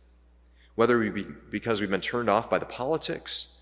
Whether 0.76 1.00
we 1.00 1.10
be 1.10 1.26
because 1.50 1.80
we've 1.80 1.90
been 1.90 2.02
turned 2.02 2.30
off 2.30 2.50
by 2.50 2.60
the 2.60 2.66
politics 2.66 3.62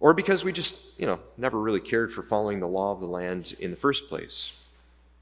or 0.00 0.14
because 0.14 0.44
we 0.44 0.52
just, 0.52 0.98
you 0.98 1.06
know, 1.06 1.20
never 1.36 1.60
really 1.60 1.80
cared 1.80 2.12
for 2.12 2.22
following 2.22 2.60
the 2.60 2.66
law 2.66 2.92
of 2.92 3.00
the 3.00 3.06
land 3.06 3.54
in 3.60 3.70
the 3.70 3.76
first 3.76 4.08
place. 4.08 4.58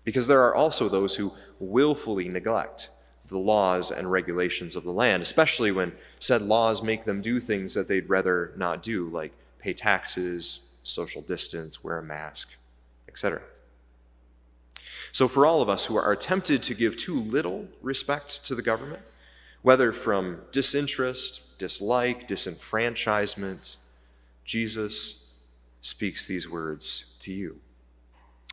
Because 0.04 0.26
there 0.26 0.42
are 0.42 0.54
also 0.54 0.88
those 0.88 1.16
who 1.16 1.32
willfully 1.58 2.28
neglect 2.28 2.88
the 3.28 3.38
laws 3.38 3.90
and 3.90 4.10
regulations 4.10 4.74
of 4.74 4.84
the 4.84 4.92
land, 4.92 5.22
especially 5.22 5.70
when 5.70 5.92
said 6.18 6.42
laws 6.42 6.82
make 6.82 7.04
them 7.04 7.20
do 7.20 7.40
things 7.40 7.74
that 7.74 7.88
they'd 7.88 8.08
rather 8.08 8.52
not 8.56 8.82
do, 8.82 9.08
like 9.10 9.32
pay 9.58 9.72
taxes, 9.72 10.76
social 10.82 11.20
distance, 11.22 11.84
wear 11.84 11.98
a 11.98 12.02
mask, 12.02 12.54
etc. 13.08 13.40
So, 15.12 15.26
for 15.26 15.46
all 15.46 15.62
of 15.62 15.68
us 15.68 15.86
who 15.86 15.96
are 15.96 16.14
tempted 16.14 16.62
to 16.64 16.74
give 16.74 16.96
too 16.96 17.18
little 17.18 17.66
respect 17.82 18.44
to 18.46 18.54
the 18.54 18.62
government, 18.62 19.02
Whether 19.62 19.92
from 19.92 20.40
disinterest, 20.52 21.58
dislike, 21.58 22.28
disenfranchisement, 22.28 23.76
Jesus 24.44 25.34
speaks 25.80 26.26
these 26.26 26.48
words 26.48 27.16
to 27.20 27.32
you. 27.32 27.60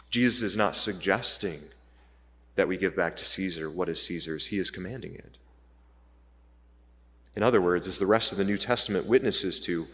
Jesus 0.10 0.42
is 0.42 0.58
not 0.58 0.76
suggesting 0.76 1.60
that 2.56 2.68
we 2.68 2.78
give 2.78 2.96
back 2.96 3.16
to 3.18 3.26
Caesar 3.26 3.70
what 3.70 3.90
is 3.90 4.02
Caesar's, 4.04 4.48
he 4.48 4.58
is 4.58 4.72
commanding 4.72 5.16
it. 5.16 5.38
In 7.36 7.44
other 7.44 7.62
words, 7.62 7.86
as 7.86 8.00
the 8.00 8.06
rest 8.06 8.32
of 8.32 8.38
the 8.38 8.46
New 8.46 8.58
Testament 8.58 9.06
witnesses 9.06 9.60
to, 9.62 9.86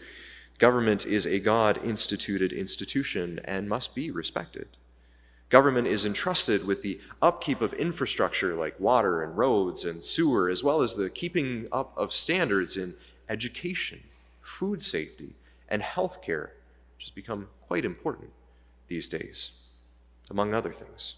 government 0.62 1.04
is 1.04 1.26
a 1.26 1.40
God 1.40 1.84
instituted 1.84 2.52
institution 2.52 3.40
and 3.46 3.68
must 3.68 3.96
be 3.96 4.12
respected. 4.12 4.68
Government 5.48 5.88
is 5.88 6.04
entrusted 6.04 6.64
with 6.64 6.82
the 6.82 7.00
upkeep 7.20 7.60
of 7.60 7.72
infrastructure 7.72 8.54
like 8.54 8.78
water 8.78 9.24
and 9.24 9.36
roads 9.36 9.84
and 9.84 10.04
sewer, 10.04 10.48
as 10.48 10.62
well 10.62 10.80
as 10.80 10.94
the 10.94 11.10
keeping 11.10 11.66
up 11.72 11.92
of 11.96 12.12
standards 12.12 12.76
in 12.76 12.94
education, 13.28 13.98
food 14.40 14.80
safety, 14.80 15.32
and 15.68 15.82
health 15.82 16.22
care, 16.22 16.52
which 16.94 17.06
has 17.06 17.10
become 17.10 17.48
quite 17.66 17.84
important 17.84 18.30
these 18.86 19.08
days, 19.08 19.58
among 20.30 20.54
other 20.54 20.72
things. 20.72 21.16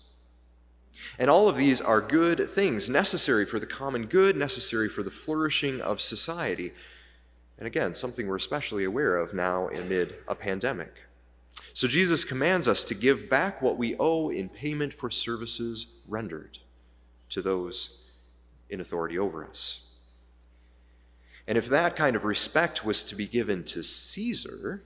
And 1.18 1.28
all 1.28 1.50
of 1.50 1.58
these 1.58 1.82
are 1.82 2.00
good 2.00 2.48
things, 2.48 2.88
necessary 2.88 3.44
for 3.44 3.58
the 3.58 3.66
common 3.66 4.06
good, 4.06 4.38
necessary 4.38 4.88
for 4.88 5.02
the 5.02 5.10
flourishing 5.10 5.82
of 5.82 6.00
society. 6.00 6.72
And 7.64 7.68
again, 7.68 7.94
something 7.94 8.26
we're 8.26 8.37
especially 8.37 8.85
aware 8.85 9.16
of 9.16 9.33
now 9.33 9.68
amid 9.71 10.16
a 10.28 10.35
pandemic. 10.35 10.92
So 11.73 11.88
Jesus 11.88 12.23
commands 12.23 12.68
us 12.68 12.85
to 12.85 12.94
give 12.94 13.30
back 13.30 13.62
what 13.62 13.78
we 13.78 13.97
owe 13.99 14.28
in 14.28 14.50
payment 14.50 14.92
for 14.92 15.09
services 15.11 16.02
rendered 16.06 16.59
to 17.30 17.40
those 17.40 18.02
in 18.68 18.83
authority 18.83 19.18
over 19.18 19.42
us. 19.42 19.94
And 21.49 21.56
if 21.56 21.66
that 21.71 21.97
kind 21.97 22.16
of 22.16 22.26
respect 22.26 22.85
was 22.85 23.02
to 23.04 23.16
be 23.16 23.26
given 23.26 23.64
to 23.64 23.83
Caesar, 23.83 24.83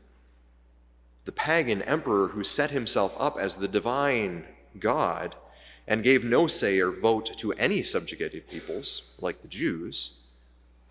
the 1.25 1.33
pagan 1.33 1.83
emperor 1.83 2.29
who 2.29 2.45
set 2.45 2.71
himself 2.71 3.17
up 3.19 3.37
as 3.41 3.57
the 3.57 3.67
divine 3.67 4.45
God 4.79 5.35
and 5.89 6.05
gave 6.05 6.23
no 6.23 6.47
say 6.47 6.79
or 6.79 6.93
vote 6.93 7.37
to 7.39 7.53
any 7.55 7.83
subjugated 7.83 8.47
peoples, 8.47 9.19
like 9.21 9.43
the 9.43 9.49
Jews, 9.49 10.19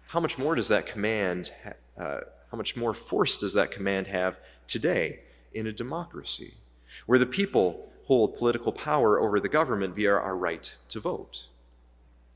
how 0.08 0.20
much 0.20 0.38
more 0.38 0.56
does 0.56 0.70
that 0.70 0.88
command, 0.88 1.52
uh, 1.98 2.22
how 2.52 2.58
much 2.58 2.76
more 2.76 2.94
force 2.94 3.38
does 3.38 3.54
that 3.54 3.72
command 3.72 4.08
have 4.08 4.38
today 4.68 5.20
in 5.54 5.68
a 5.68 5.72
democracy, 5.72 6.54
where 7.06 7.20
the 7.20 7.26
people 7.26 7.90
hold 8.06 8.38
political 8.38 8.72
power 8.72 9.20
over 9.20 9.40
the 9.40 9.50
government 9.50 9.96
via 9.96 10.14
our 10.14 10.36
right 10.36 10.76
to 10.90 11.00
vote. 11.00 11.46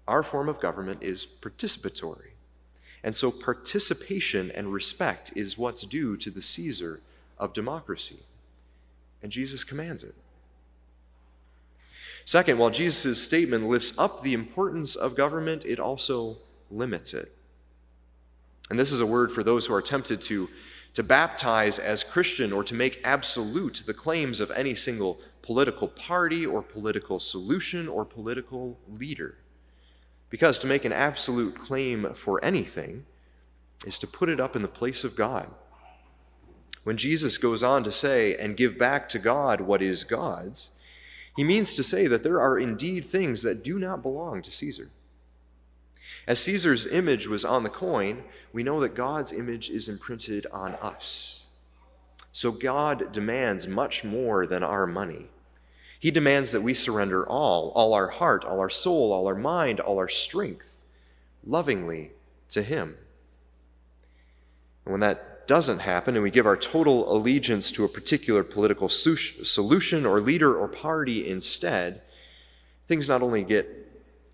Our 0.08 0.22
form 0.22 0.50
of 0.50 0.60
government 0.60 1.02
is 1.02 1.26
participatory. 1.26 2.32
And 3.04 3.16
so 3.16 3.32
participation 3.32 4.52
and 4.52 4.74
respect 4.74 5.32
is 5.36 5.58
what's 5.58 5.84
due 5.84 6.18
to 6.18 6.30
the 6.30 6.42
Caesar 6.42 7.00
of 7.38 7.54
democracy. 7.54 8.18
And 9.24 9.32
Jesus 9.32 9.64
commands 9.64 10.04
it. 10.04 10.14
Second, 12.26 12.58
while 12.58 12.70
Jesus' 12.70 13.24
statement 13.24 13.68
lifts 13.68 13.98
up 13.98 14.22
the 14.22 14.34
importance 14.34 14.96
of 14.96 15.16
government, 15.16 15.66
it 15.66 15.80
also 15.80 16.38
limits 16.70 17.14
it. 17.14 17.30
And 18.72 18.80
this 18.80 18.94
is 18.94 19.02
a 19.02 19.06
word 19.06 19.32
for 19.32 19.44
those 19.44 19.68
who 19.68 19.74
are 19.74 19.82
tempted 19.82 20.22
to 20.24 20.50
to 20.94 21.04
baptize 21.04 21.78
as 21.78 22.04
Christian 22.04 22.52
or 22.52 22.64
to 22.64 22.74
make 22.74 23.02
absolute 23.04 23.84
the 23.86 23.94
claims 23.94 24.40
of 24.40 24.52
any 24.52 24.76
single 24.76 25.20
political 25.42 25.88
party 25.88 26.46
or 26.46 26.62
political 26.62 27.20
solution 27.20 27.88
or 27.88 28.06
political 28.06 28.78
leader. 28.90 29.36
Because 30.30 30.60
to 30.60 30.68
make 30.68 30.86
an 30.86 30.94
absolute 30.94 31.56
claim 31.56 32.14
for 32.14 32.44
anything 32.44 33.06
is 33.86 33.98
to 34.00 34.08
put 34.08 34.30
it 34.30 34.40
up 34.40 34.56
in 34.56 34.62
the 34.62 34.68
place 34.68 35.04
of 35.04 35.16
God. 35.16 35.50
When 36.84 36.98
Jesus 36.98 37.38
goes 37.38 37.64
on 37.64 37.84
to 37.84 37.92
say, 37.92 38.36
and 38.36 38.58
give 38.58 38.78
back 38.78 39.08
to 39.10 39.20
God 39.20 39.62
what 39.62 39.82
is 39.82 40.04
God's, 40.04 40.80
he 41.36 41.44
means 41.44 41.74
to 41.76 41.84
say 41.84 42.08
that 42.08 42.24
there 42.24 42.42
are 42.42 42.58
indeed 42.58 43.06
things 43.06 43.44
that 43.44 43.64
do 43.64 43.80
not 43.80 44.02
belong 44.02 44.42
to 44.42 44.52
Caesar. 44.52 44.90
As 46.28 46.44
Caesar's 46.44 46.86
image 46.88 47.28
was 47.28 47.44
on 47.44 47.64
the 47.64 47.70
coin, 47.70 48.24
we 48.54 48.64
know 48.64 48.80
that 48.80 48.96
God's 48.96 49.32
image 49.32 49.70
is 49.70 49.90
imprinted 49.90 50.46
on 50.52 50.76
us. 50.76 51.48
So 52.32 52.52
God 52.52 53.12
demands 53.12 53.68
much 53.68 54.04
more 54.04 54.46
than 54.46 54.64
our 54.64 54.86
money. 54.86 55.28
He 56.00 56.12
demands 56.12 56.52
that 56.52 56.62
we 56.62 56.74
surrender 56.74 57.28
all, 57.28 57.70
all 57.72 57.94
our 57.94 58.08
heart, 58.08 58.46
all 58.46 58.60
our 58.60 58.70
soul, 58.70 59.12
all 59.12 59.28
our 59.28 59.36
mind, 59.36 59.80
all 59.80 59.98
our 59.98 60.08
strength, 60.08 60.82
lovingly 61.46 62.12
to 62.50 62.64
Him. 62.64 62.96
And 64.86 64.94
when 64.94 65.02
that 65.02 65.48
doesn't 65.48 65.82
happen 65.82 66.16
and 66.16 66.24
we 66.24 66.32
give 66.32 66.46
our 66.46 66.58
total 66.58 67.12
allegiance 67.14 67.72
to 67.72 67.84
a 67.84 67.90
particular 67.90 68.44
political 68.44 68.90
solution 68.90 70.06
or 70.06 70.22
leader 70.22 70.56
or 70.58 70.68
party 70.68 71.30
instead, 71.30 72.02
things 72.88 73.10
not 73.10 73.22
only 73.22 73.44
get 73.44 73.68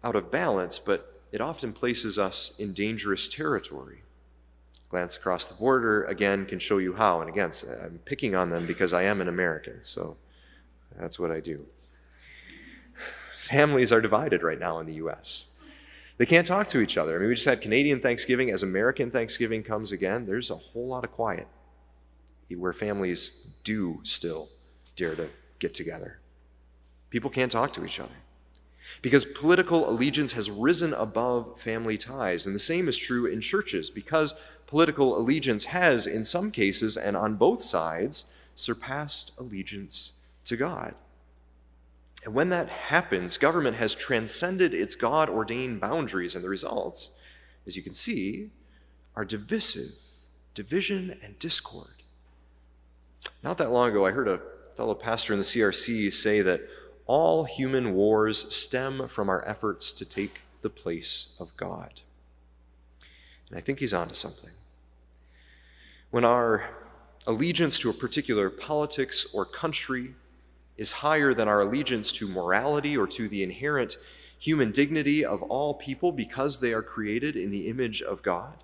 out 0.04 0.16
of 0.16 0.32
balance, 0.32 0.80
but 0.80 1.17
it 1.32 1.42
often 1.42 1.74
places 1.74 2.18
us 2.18 2.60
in 2.60 2.74
dangerous 2.74 3.28
territory. 3.28 4.04
Glance 4.90 5.18
across 5.18 5.46
the 5.46 5.56
border, 5.56 6.06
again, 6.06 6.46
can 6.46 6.60
show 6.60 6.78
you 6.78 6.94
how. 6.94 7.20
And 7.22 7.30
again, 7.30 7.52
I'm 7.84 8.00
picking 8.06 8.36
on 8.36 8.50
them 8.50 8.66
because 8.66 8.94
I 8.94 9.04
am 9.04 9.20
an 9.20 9.28
American, 9.28 9.84
so 9.84 10.16
that's 10.98 11.20
what 11.20 11.32
I 11.32 11.42
do. 11.42 11.66
Families 13.38 13.92
are 13.92 14.02
divided 14.02 14.44
right 14.44 14.60
now 14.60 14.80
in 14.80 14.88
the 14.88 14.96
U.S. 14.96 15.60
They 16.18 16.26
can't 16.26 16.48
talk 16.48 16.68
to 16.70 16.80
each 16.80 16.98
other. 16.98 17.16
I 17.16 17.20
mean, 17.20 17.28
we 17.28 17.36
just 17.36 17.48
had 17.48 17.62
Canadian 17.62 18.00
Thanksgiving. 18.00 18.50
As 18.50 18.64
American 18.64 19.12
Thanksgiving 19.12 19.62
comes 19.62 19.92
again, 19.92 20.26
there's 20.26 20.50
a 20.50 20.56
whole 20.56 20.88
lot 20.88 21.04
of 21.04 21.12
quiet 21.12 21.48
where 22.56 22.72
families 22.72 23.58
do 23.66 24.00
still 24.04 24.48
dare 24.96 25.16
to 25.16 25.30
get 25.60 25.74
together. 25.74 26.20
People 27.10 27.30
can't 27.30 27.52
talk 27.52 27.74
to 27.74 27.86
each 27.86 28.00
other 28.00 28.16
because 29.02 29.26
political 29.26 29.90
allegiance 29.90 30.34
has 30.34 30.50
risen 30.50 30.94
above 30.94 31.60
family 31.60 31.98
ties. 31.98 32.46
And 32.46 32.56
the 32.56 32.60
same 32.60 32.88
is 32.88 32.98
true 32.98 33.26
in 33.26 33.42
churches, 33.42 33.90
because 33.90 34.40
political 34.66 35.18
allegiance 35.18 35.66
has, 35.66 36.08
in 36.08 36.24
some 36.24 36.52
cases 36.52 36.98
and 36.98 37.16
on 37.16 37.36
both 37.36 37.64
sides, 37.64 38.32
surpassed 38.56 39.40
allegiance 39.40 40.14
to 40.46 40.58
God. 40.58 40.96
And 42.26 42.34
when 42.34 42.50
that 42.50 42.72
happens, 42.72 43.38
government 43.38 43.78
has 43.78 43.96
transcended 43.96 44.74
its 44.74 44.96
God 44.96 45.30
ordained 45.30 45.80
boundaries, 45.80 46.36
and 46.36 46.44
the 46.44 46.50
results, 46.50 47.18
as 47.66 47.78
you 47.78 47.84
can 47.84 47.94
see, 47.94 48.50
are 49.16 49.24
divisive, 49.24 49.94
division, 50.54 51.18
and 51.24 51.38
discord. 51.40 51.88
Not 53.44 53.58
that 53.60 53.72
long 53.72 53.90
ago, 53.90 54.06
I 54.06 54.12
heard 54.12 54.28
a 54.28 54.42
fellow 54.76 54.94
pastor 54.94 55.34
in 55.34 55.40
the 55.40 55.46
CRC 55.46 56.12
say 56.12 56.42
that 56.42 56.62
all 57.08 57.46
human 57.46 57.94
wars 57.94 58.54
stem 58.54 59.08
from 59.08 59.30
our 59.30 59.48
efforts 59.48 59.92
to 59.94 60.06
take 60.06 60.42
the 60.62 60.70
place 60.70 61.36
of 61.40 61.56
God. 61.58 62.02
And 63.50 63.58
I 63.58 63.62
think 63.62 63.80
he's 63.80 63.94
onto 63.94 64.14
something. 64.14 64.52
When 66.12 66.26
our 66.26 66.70
allegiance 67.26 67.80
to 67.80 67.90
a 67.90 67.94
particular 67.94 68.50
politics 68.50 69.34
or 69.34 69.46
country 69.46 70.14
is 70.78 70.92
higher 70.92 71.34
than 71.34 71.48
our 71.48 71.62
allegiance 71.62 72.12
to 72.14 72.28
morality 72.28 72.96
or 72.96 73.08
to 73.08 73.28
the 73.28 73.44
inherent 73.44 73.98
human 74.40 74.72
dignity 74.72 75.26
of 75.26 75.42
all 75.44 75.74
people 75.74 76.12
because 76.12 76.60
they 76.60 76.74
are 76.74 76.84
created 76.84 77.36
in 77.36 77.50
the 77.50 77.68
image 77.68 78.02
of 78.02 78.22
God, 78.22 78.64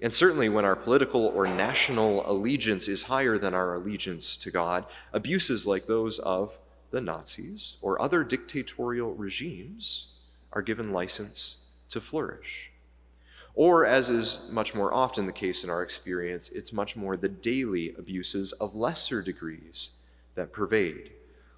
and 0.00 0.12
certainly 0.12 0.48
when 0.48 0.64
our 0.64 0.76
political 0.76 1.26
or 1.26 1.46
national 1.46 2.28
allegiance 2.30 2.88
is 2.88 3.02
higher 3.02 3.36
than 3.36 3.52
our 3.52 3.74
allegiance 3.74 4.36
to 4.38 4.50
God, 4.50 4.86
abuses 5.12 5.66
like 5.66 5.84
those 5.84 6.18
of 6.20 6.58
the 6.90 7.00
Nazis 7.00 7.76
or 7.82 8.00
other 8.00 8.24
dictatorial 8.24 9.14
regimes 9.14 10.14
are 10.52 10.62
given 10.62 10.92
license 10.92 11.64
to 11.88 12.00
flourish. 12.00 12.70
Or, 13.54 13.84
as 13.84 14.10
is 14.10 14.50
much 14.52 14.74
more 14.74 14.94
often 14.94 15.26
the 15.26 15.32
case 15.32 15.64
in 15.64 15.70
our 15.70 15.82
experience, 15.82 16.50
it's 16.50 16.72
much 16.72 16.96
more 16.96 17.16
the 17.16 17.28
daily 17.28 17.94
abuses 17.98 18.52
of 18.52 18.76
lesser 18.76 19.22
degrees 19.22 19.98
that 20.34 20.52
pervade, 20.52 21.12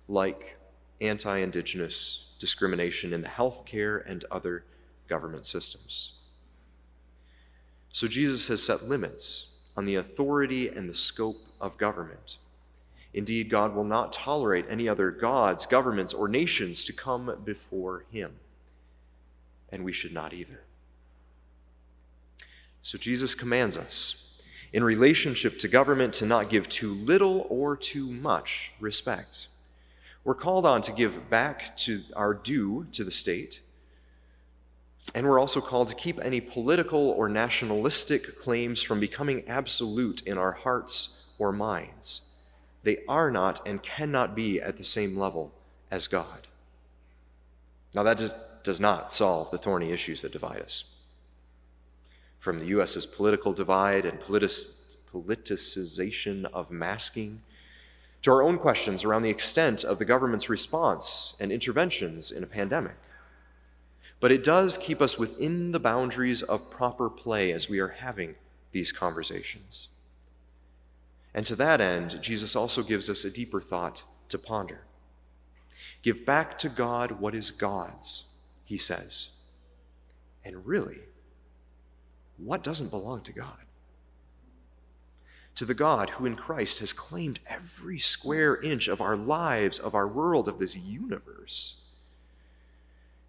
like 0.08 0.56
anti 1.00 1.38
Indigenous 1.38 2.34
discrimination 2.40 3.12
in 3.12 3.20
the 3.20 3.28
healthcare 3.28 4.02
and 4.08 4.24
other 4.30 4.64
government 5.06 5.44
systems. 5.44 6.14
So, 7.92 8.08
Jesus 8.08 8.46
has 8.46 8.62
set 8.62 8.84
limits 8.84 9.68
on 9.76 9.84
the 9.84 9.96
authority 9.96 10.68
and 10.68 10.88
the 10.88 10.94
scope 10.94 11.36
of 11.60 11.76
government 11.76 12.38
Indeed, 13.14 13.50
God 13.50 13.74
will 13.74 13.84
not 13.84 14.12
tolerate 14.12 14.64
any 14.70 14.88
other 14.88 15.10
gods, 15.10 15.66
governments, 15.66 16.14
or 16.14 16.28
nations 16.28 16.84
to 16.84 16.92
come 16.92 17.42
before 17.44 18.04
him. 18.10 18.32
And 19.70 19.84
we 19.84 19.92
should 19.92 20.12
not 20.12 20.32
either. 20.32 20.62
So 22.82 22.98
Jesus 22.98 23.34
commands 23.34 23.76
us, 23.76 24.42
in 24.72 24.82
relationship 24.82 25.58
to 25.58 25.68
government, 25.68 26.14
to 26.14 26.26
not 26.26 26.48
give 26.48 26.68
too 26.68 26.94
little 26.94 27.46
or 27.50 27.76
too 27.76 28.10
much 28.10 28.72
respect. 28.80 29.48
We're 30.24 30.34
called 30.34 30.64
on 30.64 30.80
to 30.82 30.92
give 30.92 31.28
back 31.28 31.76
to 31.78 32.00
our 32.16 32.32
due 32.32 32.86
to 32.92 33.04
the 33.04 33.10
state, 33.10 33.60
And 35.14 35.26
we're 35.26 35.38
also 35.38 35.60
called 35.60 35.88
to 35.88 35.94
keep 35.94 36.18
any 36.20 36.40
political 36.40 37.10
or 37.10 37.28
nationalistic 37.28 38.38
claims 38.38 38.82
from 38.82 39.00
becoming 39.00 39.44
absolute 39.48 40.22
in 40.26 40.38
our 40.38 40.52
hearts 40.52 41.28
or 41.38 41.52
minds. 41.52 42.31
They 42.82 42.98
are 43.08 43.30
not 43.30 43.66
and 43.66 43.82
cannot 43.82 44.34
be 44.34 44.60
at 44.60 44.76
the 44.76 44.84
same 44.84 45.16
level 45.16 45.52
as 45.90 46.08
God. 46.08 46.46
Now, 47.94 48.02
that 48.02 48.18
does, 48.18 48.34
does 48.62 48.80
not 48.80 49.12
solve 49.12 49.50
the 49.50 49.58
thorny 49.58 49.90
issues 49.90 50.22
that 50.22 50.32
divide 50.32 50.60
us. 50.60 50.96
From 52.38 52.58
the 52.58 52.66
U.S.'s 52.66 53.06
political 53.06 53.52
divide 53.52 54.04
and 54.04 54.18
politic, 54.18 54.50
politicization 55.12 56.46
of 56.52 56.70
masking, 56.70 57.40
to 58.22 58.30
our 58.30 58.42
own 58.42 58.58
questions 58.58 59.04
around 59.04 59.22
the 59.22 59.30
extent 59.30 59.84
of 59.84 59.98
the 59.98 60.04
government's 60.04 60.48
response 60.48 61.36
and 61.40 61.52
interventions 61.52 62.30
in 62.30 62.42
a 62.42 62.46
pandemic. 62.46 62.96
But 64.20 64.30
it 64.30 64.44
does 64.44 64.78
keep 64.78 65.00
us 65.00 65.18
within 65.18 65.72
the 65.72 65.80
boundaries 65.80 66.42
of 66.42 66.70
proper 66.70 67.10
play 67.10 67.52
as 67.52 67.68
we 67.68 67.80
are 67.80 67.88
having 67.88 68.36
these 68.70 68.92
conversations. 68.92 69.88
And 71.34 71.46
to 71.46 71.56
that 71.56 71.80
end, 71.80 72.20
Jesus 72.22 72.54
also 72.54 72.82
gives 72.82 73.08
us 73.08 73.24
a 73.24 73.32
deeper 73.32 73.60
thought 73.60 74.02
to 74.28 74.38
ponder. 74.38 74.82
Give 76.02 76.26
back 76.26 76.58
to 76.58 76.68
God 76.68 77.20
what 77.20 77.34
is 77.34 77.50
God's, 77.50 78.28
he 78.64 78.76
says. 78.76 79.30
And 80.44 80.66
really, 80.66 80.98
what 82.36 82.62
doesn't 82.62 82.90
belong 82.90 83.20
to 83.22 83.32
God? 83.32 83.58
To 85.56 85.64
the 85.64 85.74
God 85.74 86.10
who 86.10 86.26
in 86.26 86.34
Christ 86.34 86.80
has 86.80 86.92
claimed 86.92 87.40
every 87.46 87.98
square 87.98 88.60
inch 88.60 88.88
of 88.88 89.00
our 89.00 89.16
lives, 89.16 89.78
of 89.78 89.94
our 89.94 90.08
world, 90.08 90.48
of 90.48 90.58
this 90.58 90.76
universe. 90.76 91.82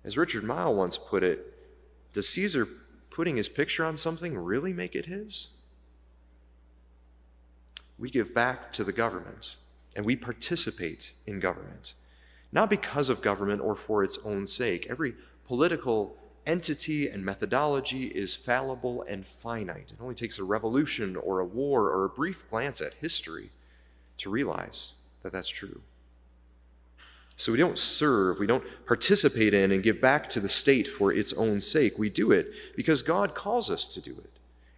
As 0.03 0.17
Richard 0.17 0.43
Mille 0.43 0.73
once 0.73 0.97
put 0.97 1.23
it, 1.23 1.53
does 2.13 2.29
Caesar 2.29 2.67
putting 3.09 3.35
his 3.35 3.49
picture 3.49 3.85
on 3.85 3.95
something 3.95 4.37
really 4.37 4.73
make 4.73 4.95
it 4.95 5.05
his? 5.05 5.51
We 7.97 8.09
give 8.09 8.33
back 8.33 8.71
to 8.73 8.83
the 8.83 8.93
government 8.93 9.55
and 9.95 10.05
we 10.05 10.15
participate 10.15 11.13
in 11.27 11.39
government 11.39 11.93
not 12.53 12.69
because 12.69 13.09
of 13.09 13.21
government 13.21 13.61
or 13.61 13.75
for 13.75 14.03
its 14.03 14.25
own 14.25 14.45
sake. 14.47 14.87
Every 14.89 15.15
political 15.45 16.15
entity 16.45 17.09
and 17.09 17.25
methodology 17.25 18.05
is 18.05 18.35
fallible 18.35 19.03
and 19.09 19.25
finite. 19.25 19.91
It 19.91 20.01
only 20.01 20.15
takes 20.15 20.37
a 20.37 20.43
revolution 20.43 21.15
or 21.15 21.39
a 21.39 21.45
war 21.45 21.89
or 21.89 22.05
a 22.05 22.09
brief 22.09 22.47
glance 22.49 22.79
at 22.79 22.93
history 22.93 23.49
to 24.19 24.29
realize 24.29 24.93
that 25.23 25.33
that's 25.33 25.49
true. 25.49 25.81
So 27.35 27.51
we 27.51 27.57
don't 27.57 27.79
serve, 27.79 28.39
we 28.39 28.45
don't 28.45 28.63
participate 28.85 29.55
in 29.55 29.71
and 29.71 29.81
give 29.81 29.99
back 29.99 30.29
to 30.31 30.39
the 30.39 30.47
state 30.47 30.87
for 30.87 31.11
its 31.11 31.33
own 31.33 31.59
sake. 31.59 31.97
We 31.97 32.11
do 32.11 32.31
it 32.31 32.53
because 32.75 33.01
God 33.01 33.33
calls 33.33 33.71
us 33.71 33.87
to 33.95 34.01
do 34.01 34.11
it 34.11 34.32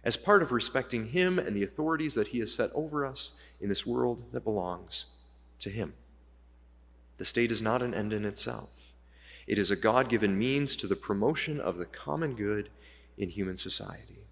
as 0.06 0.16
part 0.16 0.40
of 0.40 0.52
respecting 0.52 1.08
Him 1.08 1.36
and 1.36 1.56
the 1.56 1.64
authorities 1.64 2.14
that 2.14 2.28
He 2.28 2.38
has 2.38 2.54
set 2.54 2.70
over 2.76 3.04
us 3.04 3.42
in 3.60 3.68
this 3.68 3.84
world 3.84 4.22
that 4.30 4.44
belongs 4.44 5.24
to 5.58 5.68
Him. 5.68 5.94
The 7.18 7.24
state 7.24 7.50
is 7.50 7.60
not 7.60 7.82
an 7.82 7.92
end 7.92 8.12
in 8.12 8.24
itself, 8.24 8.70
it 9.48 9.58
is 9.58 9.70
a 9.70 9.76
God 9.76 10.08
given 10.08 10.38
means 10.38 10.76
to 10.76 10.86
the 10.86 10.94
promotion 10.94 11.60
of 11.60 11.76
the 11.76 11.86
common 11.86 12.34
good 12.34 12.70
in 13.18 13.30
human 13.30 13.56
society. 13.56 14.22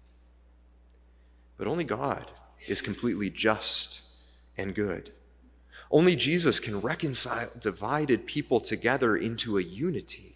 But 1.57 1.67
only 1.67 1.83
God 1.83 2.31
is 2.67 2.81
completely 2.81 3.29
just 3.29 4.01
and 4.57 4.73
good. 4.73 5.11
Only 5.91 6.15
Jesus 6.15 6.59
can 6.59 6.79
reconcile 6.79 7.49
divided 7.61 8.25
people 8.25 8.61
together 8.61 9.17
into 9.17 9.57
a 9.57 9.61
unity, 9.61 10.35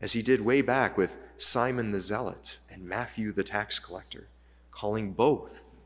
as 0.00 0.12
he 0.12 0.22
did 0.22 0.40
way 0.44 0.62
back 0.62 0.96
with 0.96 1.16
Simon 1.36 1.92
the 1.92 2.00
Zealot 2.00 2.58
and 2.70 2.84
Matthew 2.84 3.32
the 3.32 3.44
tax 3.44 3.78
collector, 3.78 4.28
calling 4.70 5.12
both 5.12 5.82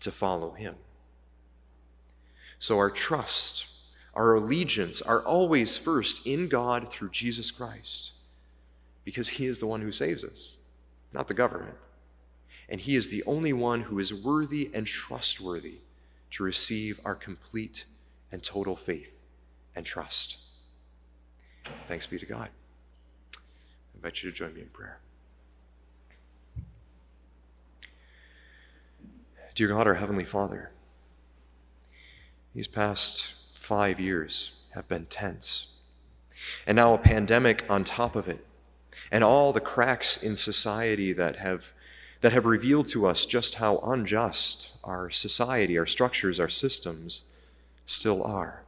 to 0.00 0.10
follow 0.10 0.52
him. 0.52 0.76
So 2.58 2.78
our 2.78 2.90
trust 2.90 3.76
our 4.16 4.34
allegiance 4.34 5.02
are 5.02 5.22
always 5.22 5.76
first 5.76 6.26
in 6.26 6.48
God 6.48 6.90
through 6.90 7.10
Jesus 7.10 7.50
Christ, 7.50 8.12
because 9.04 9.28
He 9.28 9.44
is 9.44 9.60
the 9.60 9.66
one 9.66 9.82
who 9.82 9.92
saves 9.92 10.24
us, 10.24 10.56
not 11.12 11.28
the 11.28 11.34
government. 11.34 11.76
And 12.70 12.80
He 12.80 12.96
is 12.96 13.10
the 13.10 13.22
only 13.24 13.52
one 13.52 13.82
who 13.82 13.98
is 13.98 14.24
worthy 14.24 14.70
and 14.72 14.86
trustworthy 14.86 15.76
to 16.30 16.42
receive 16.42 16.98
our 17.04 17.14
complete 17.14 17.84
and 18.32 18.42
total 18.42 18.74
faith 18.74 19.22
and 19.76 19.84
trust. 19.84 20.38
Thanks 21.86 22.06
be 22.06 22.18
to 22.18 22.26
God. 22.26 22.48
I 23.96 23.98
invite 23.98 24.22
you 24.22 24.30
to 24.30 24.36
join 24.36 24.52
me 24.52 24.60
in 24.60 24.68
prayer. 24.68 24.98
Dear 29.54 29.68
God, 29.68 29.86
our 29.86 29.94
Heavenly 29.94 30.26
Father, 30.26 30.70
these 32.54 32.68
past 32.68 33.24
five 33.54 33.98
years 33.98 34.64
have 34.74 34.86
been 34.86 35.06
tense. 35.06 35.80
And 36.66 36.76
now 36.76 36.92
a 36.92 36.98
pandemic 36.98 37.64
on 37.70 37.84
top 37.84 38.16
of 38.16 38.28
it, 38.28 38.44
and 39.10 39.24
all 39.24 39.54
the 39.54 39.60
cracks 39.60 40.22
in 40.22 40.36
society 40.36 41.14
that 41.14 41.36
have, 41.36 41.72
that 42.20 42.32
have 42.32 42.44
revealed 42.44 42.88
to 42.88 43.06
us 43.06 43.24
just 43.24 43.54
how 43.54 43.78
unjust 43.78 44.76
our 44.84 45.08
society, 45.08 45.78
our 45.78 45.86
structures, 45.86 46.38
our 46.38 46.50
systems 46.50 47.24
still 47.86 48.22
are. 48.22 48.62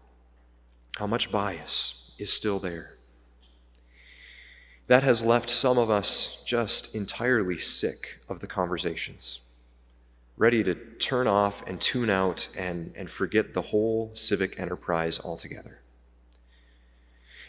How 0.97 1.07
much 1.07 1.31
bias 1.31 2.17
is 2.19 2.33
still 2.33 2.59
there. 2.59 2.98
That 4.88 5.05
has 5.05 5.22
left 5.22 5.48
some 5.51 5.79
of 5.79 5.90
us 5.90 6.42
just 6.46 6.94
entirely 6.94 7.59
sick 7.59 8.18
of 8.29 8.40
the 8.40 8.46
conversations 8.46 9.40
ready 10.38 10.62
to 10.62 10.74
turn 10.74 11.27
off 11.27 11.66
and 11.66 11.81
tune 11.81 12.09
out 12.09 12.48
and, 12.57 12.92
and 12.96 13.11
forget 13.11 13.53
the 13.53 13.61
whole 13.61 14.11
civic 14.14 14.59
enterprise 14.61 15.20
altogether. 15.24 15.81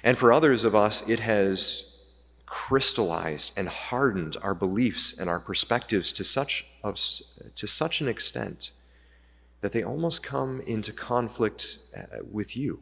And 0.04 0.18
for 0.18 0.34
others 0.34 0.64
of 0.64 0.76
us, 0.76 1.08
it 1.08 1.20
has 1.20 2.16
crystallized 2.48 3.58
and 3.58 3.70
hardened 3.70 4.38
our 4.42 4.56
beliefs 4.56 5.20
and 5.20 5.30
our 5.30 5.40
perspectives 5.40 6.12
to 6.14 6.24
such, 6.24 6.66
to 7.56 7.68
such 7.68 8.02
an 8.02 8.08
extent 8.08 8.72
that 9.62 9.72
they 9.72 9.84
almost 9.84 10.24
come 10.24 10.62
into 10.62 10.92
conflict 10.92 11.78
uh, 11.96 12.02
with 12.32 12.58
you, 12.58 12.80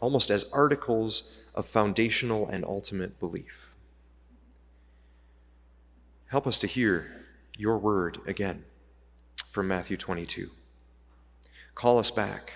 almost 0.00 0.30
as 0.30 0.50
articles 0.52 1.44
of 1.54 1.66
foundational 1.66 2.48
and 2.48 2.64
ultimate 2.64 3.20
belief. 3.20 3.75
Help 6.28 6.48
us 6.48 6.58
to 6.58 6.66
hear 6.66 7.06
your 7.56 7.78
word 7.78 8.18
again 8.26 8.64
from 9.46 9.68
Matthew 9.68 9.96
22. 9.96 10.50
Call 11.76 12.00
us 12.00 12.10
back 12.10 12.54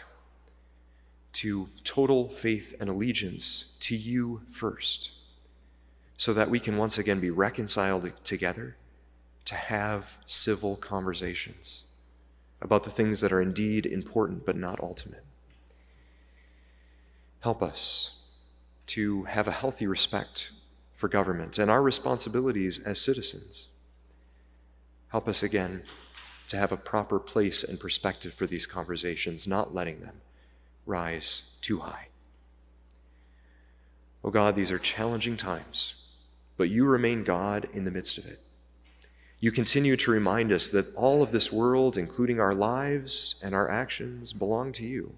to 1.34 1.68
total 1.84 2.28
faith 2.28 2.74
and 2.80 2.90
allegiance 2.90 3.76
to 3.78 3.96
you 3.96 4.40
first, 4.50 5.12
so 6.18 6.32
that 6.32 6.50
we 6.50 6.58
can 6.58 6.78
once 6.78 6.98
again 6.98 7.20
be 7.20 7.30
reconciled 7.30 8.10
together 8.24 8.76
to 9.44 9.54
have 9.54 10.18
civil 10.26 10.74
conversations 10.76 11.84
about 12.60 12.82
the 12.82 12.90
things 12.90 13.20
that 13.20 13.32
are 13.32 13.40
indeed 13.40 13.86
important 13.86 14.44
but 14.44 14.56
not 14.56 14.80
ultimate. 14.80 15.24
Help 17.38 17.62
us 17.62 18.34
to 18.88 19.22
have 19.24 19.46
a 19.46 19.52
healthy 19.52 19.86
respect 19.86 20.50
for 21.00 21.08
government 21.08 21.58
and 21.58 21.70
our 21.70 21.82
responsibilities 21.82 22.78
as 22.86 23.00
citizens. 23.00 23.68
Help 25.08 25.28
us 25.28 25.42
again 25.42 25.82
to 26.46 26.58
have 26.58 26.72
a 26.72 26.76
proper 26.76 27.18
place 27.18 27.64
and 27.64 27.80
perspective 27.80 28.34
for 28.34 28.46
these 28.46 28.66
conversations, 28.66 29.48
not 29.48 29.74
letting 29.74 30.00
them 30.00 30.20
rise 30.84 31.58
too 31.62 31.78
high. 31.78 32.08
Oh 34.22 34.30
God, 34.30 34.54
these 34.54 34.70
are 34.70 34.78
challenging 34.78 35.38
times, 35.38 35.94
but 36.58 36.68
you 36.68 36.84
remain 36.84 37.24
God 37.24 37.66
in 37.72 37.84
the 37.84 37.90
midst 37.90 38.18
of 38.18 38.26
it. 38.26 38.38
You 39.38 39.50
continue 39.50 39.96
to 39.96 40.10
remind 40.10 40.52
us 40.52 40.68
that 40.68 40.94
all 40.96 41.22
of 41.22 41.32
this 41.32 41.50
world, 41.50 41.96
including 41.96 42.40
our 42.40 42.54
lives 42.54 43.40
and 43.42 43.54
our 43.54 43.70
actions, 43.70 44.34
belong 44.34 44.72
to 44.72 44.84
you. 44.84 45.14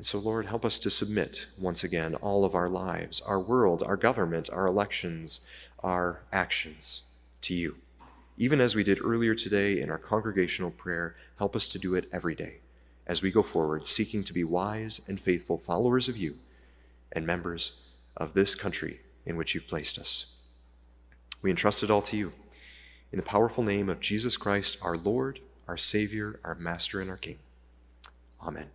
And 0.00 0.06
so, 0.06 0.18
Lord, 0.18 0.46
help 0.46 0.64
us 0.64 0.78
to 0.78 0.88
submit 0.88 1.44
once 1.58 1.84
again 1.84 2.14
all 2.14 2.46
of 2.46 2.54
our 2.54 2.70
lives, 2.70 3.20
our 3.20 3.38
world, 3.38 3.82
our 3.82 3.98
government, 3.98 4.48
our 4.50 4.66
elections, 4.66 5.42
our 5.80 6.22
actions 6.32 7.02
to 7.42 7.52
you. 7.52 7.74
Even 8.38 8.62
as 8.62 8.74
we 8.74 8.82
did 8.82 9.04
earlier 9.04 9.34
today 9.34 9.78
in 9.78 9.90
our 9.90 9.98
congregational 9.98 10.70
prayer, 10.70 11.16
help 11.36 11.54
us 11.54 11.68
to 11.68 11.78
do 11.78 11.96
it 11.96 12.08
every 12.14 12.34
day 12.34 12.60
as 13.06 13.20
we 13.20 13.30
go 13.30 13.42
forward, 13.42 13.86
seeking 13.86 14.24
to 14.24 14.32
be 14.32 14.42
wise 14.42 15.06
and 15.06 15.20
faithful 15.20 15.58
followers 15.58 16.08
of 16.08 16.16
you 16.16 16.38
and 17.12 17.26
members 17.26 17.90
of 18.16 18.32
this 18.32 18.54
country 18.54 19.00
in 19.26 19.36
which 19.36 19.54
you've 19.54 19.68
placed 19.68 19.98
us. 19.98 20.38
We 21.42 21.50
entrust 21.50 21.82
it 21.82 21.90
all 21.90 22.00
to 22.00 22.16
you. 22.16 22.32
In 23.12 23.18
the 23.18 23.22
powerful 23.22 23.64
name 23.64 23.90
of 23.90 24.00
Jesus 24.00 24.38
Christ, 24.38 24.78
our 24.80 24.96
Lord, 24.96 25.40
our 25.68 25.76
Savior, 25.76 26.40
our 26.42 26.54
Master, 26.54 27.02
and 27.02 27.10
our 27.10 27.18
King. 27.18 27.36
Amen. 28.42 28.70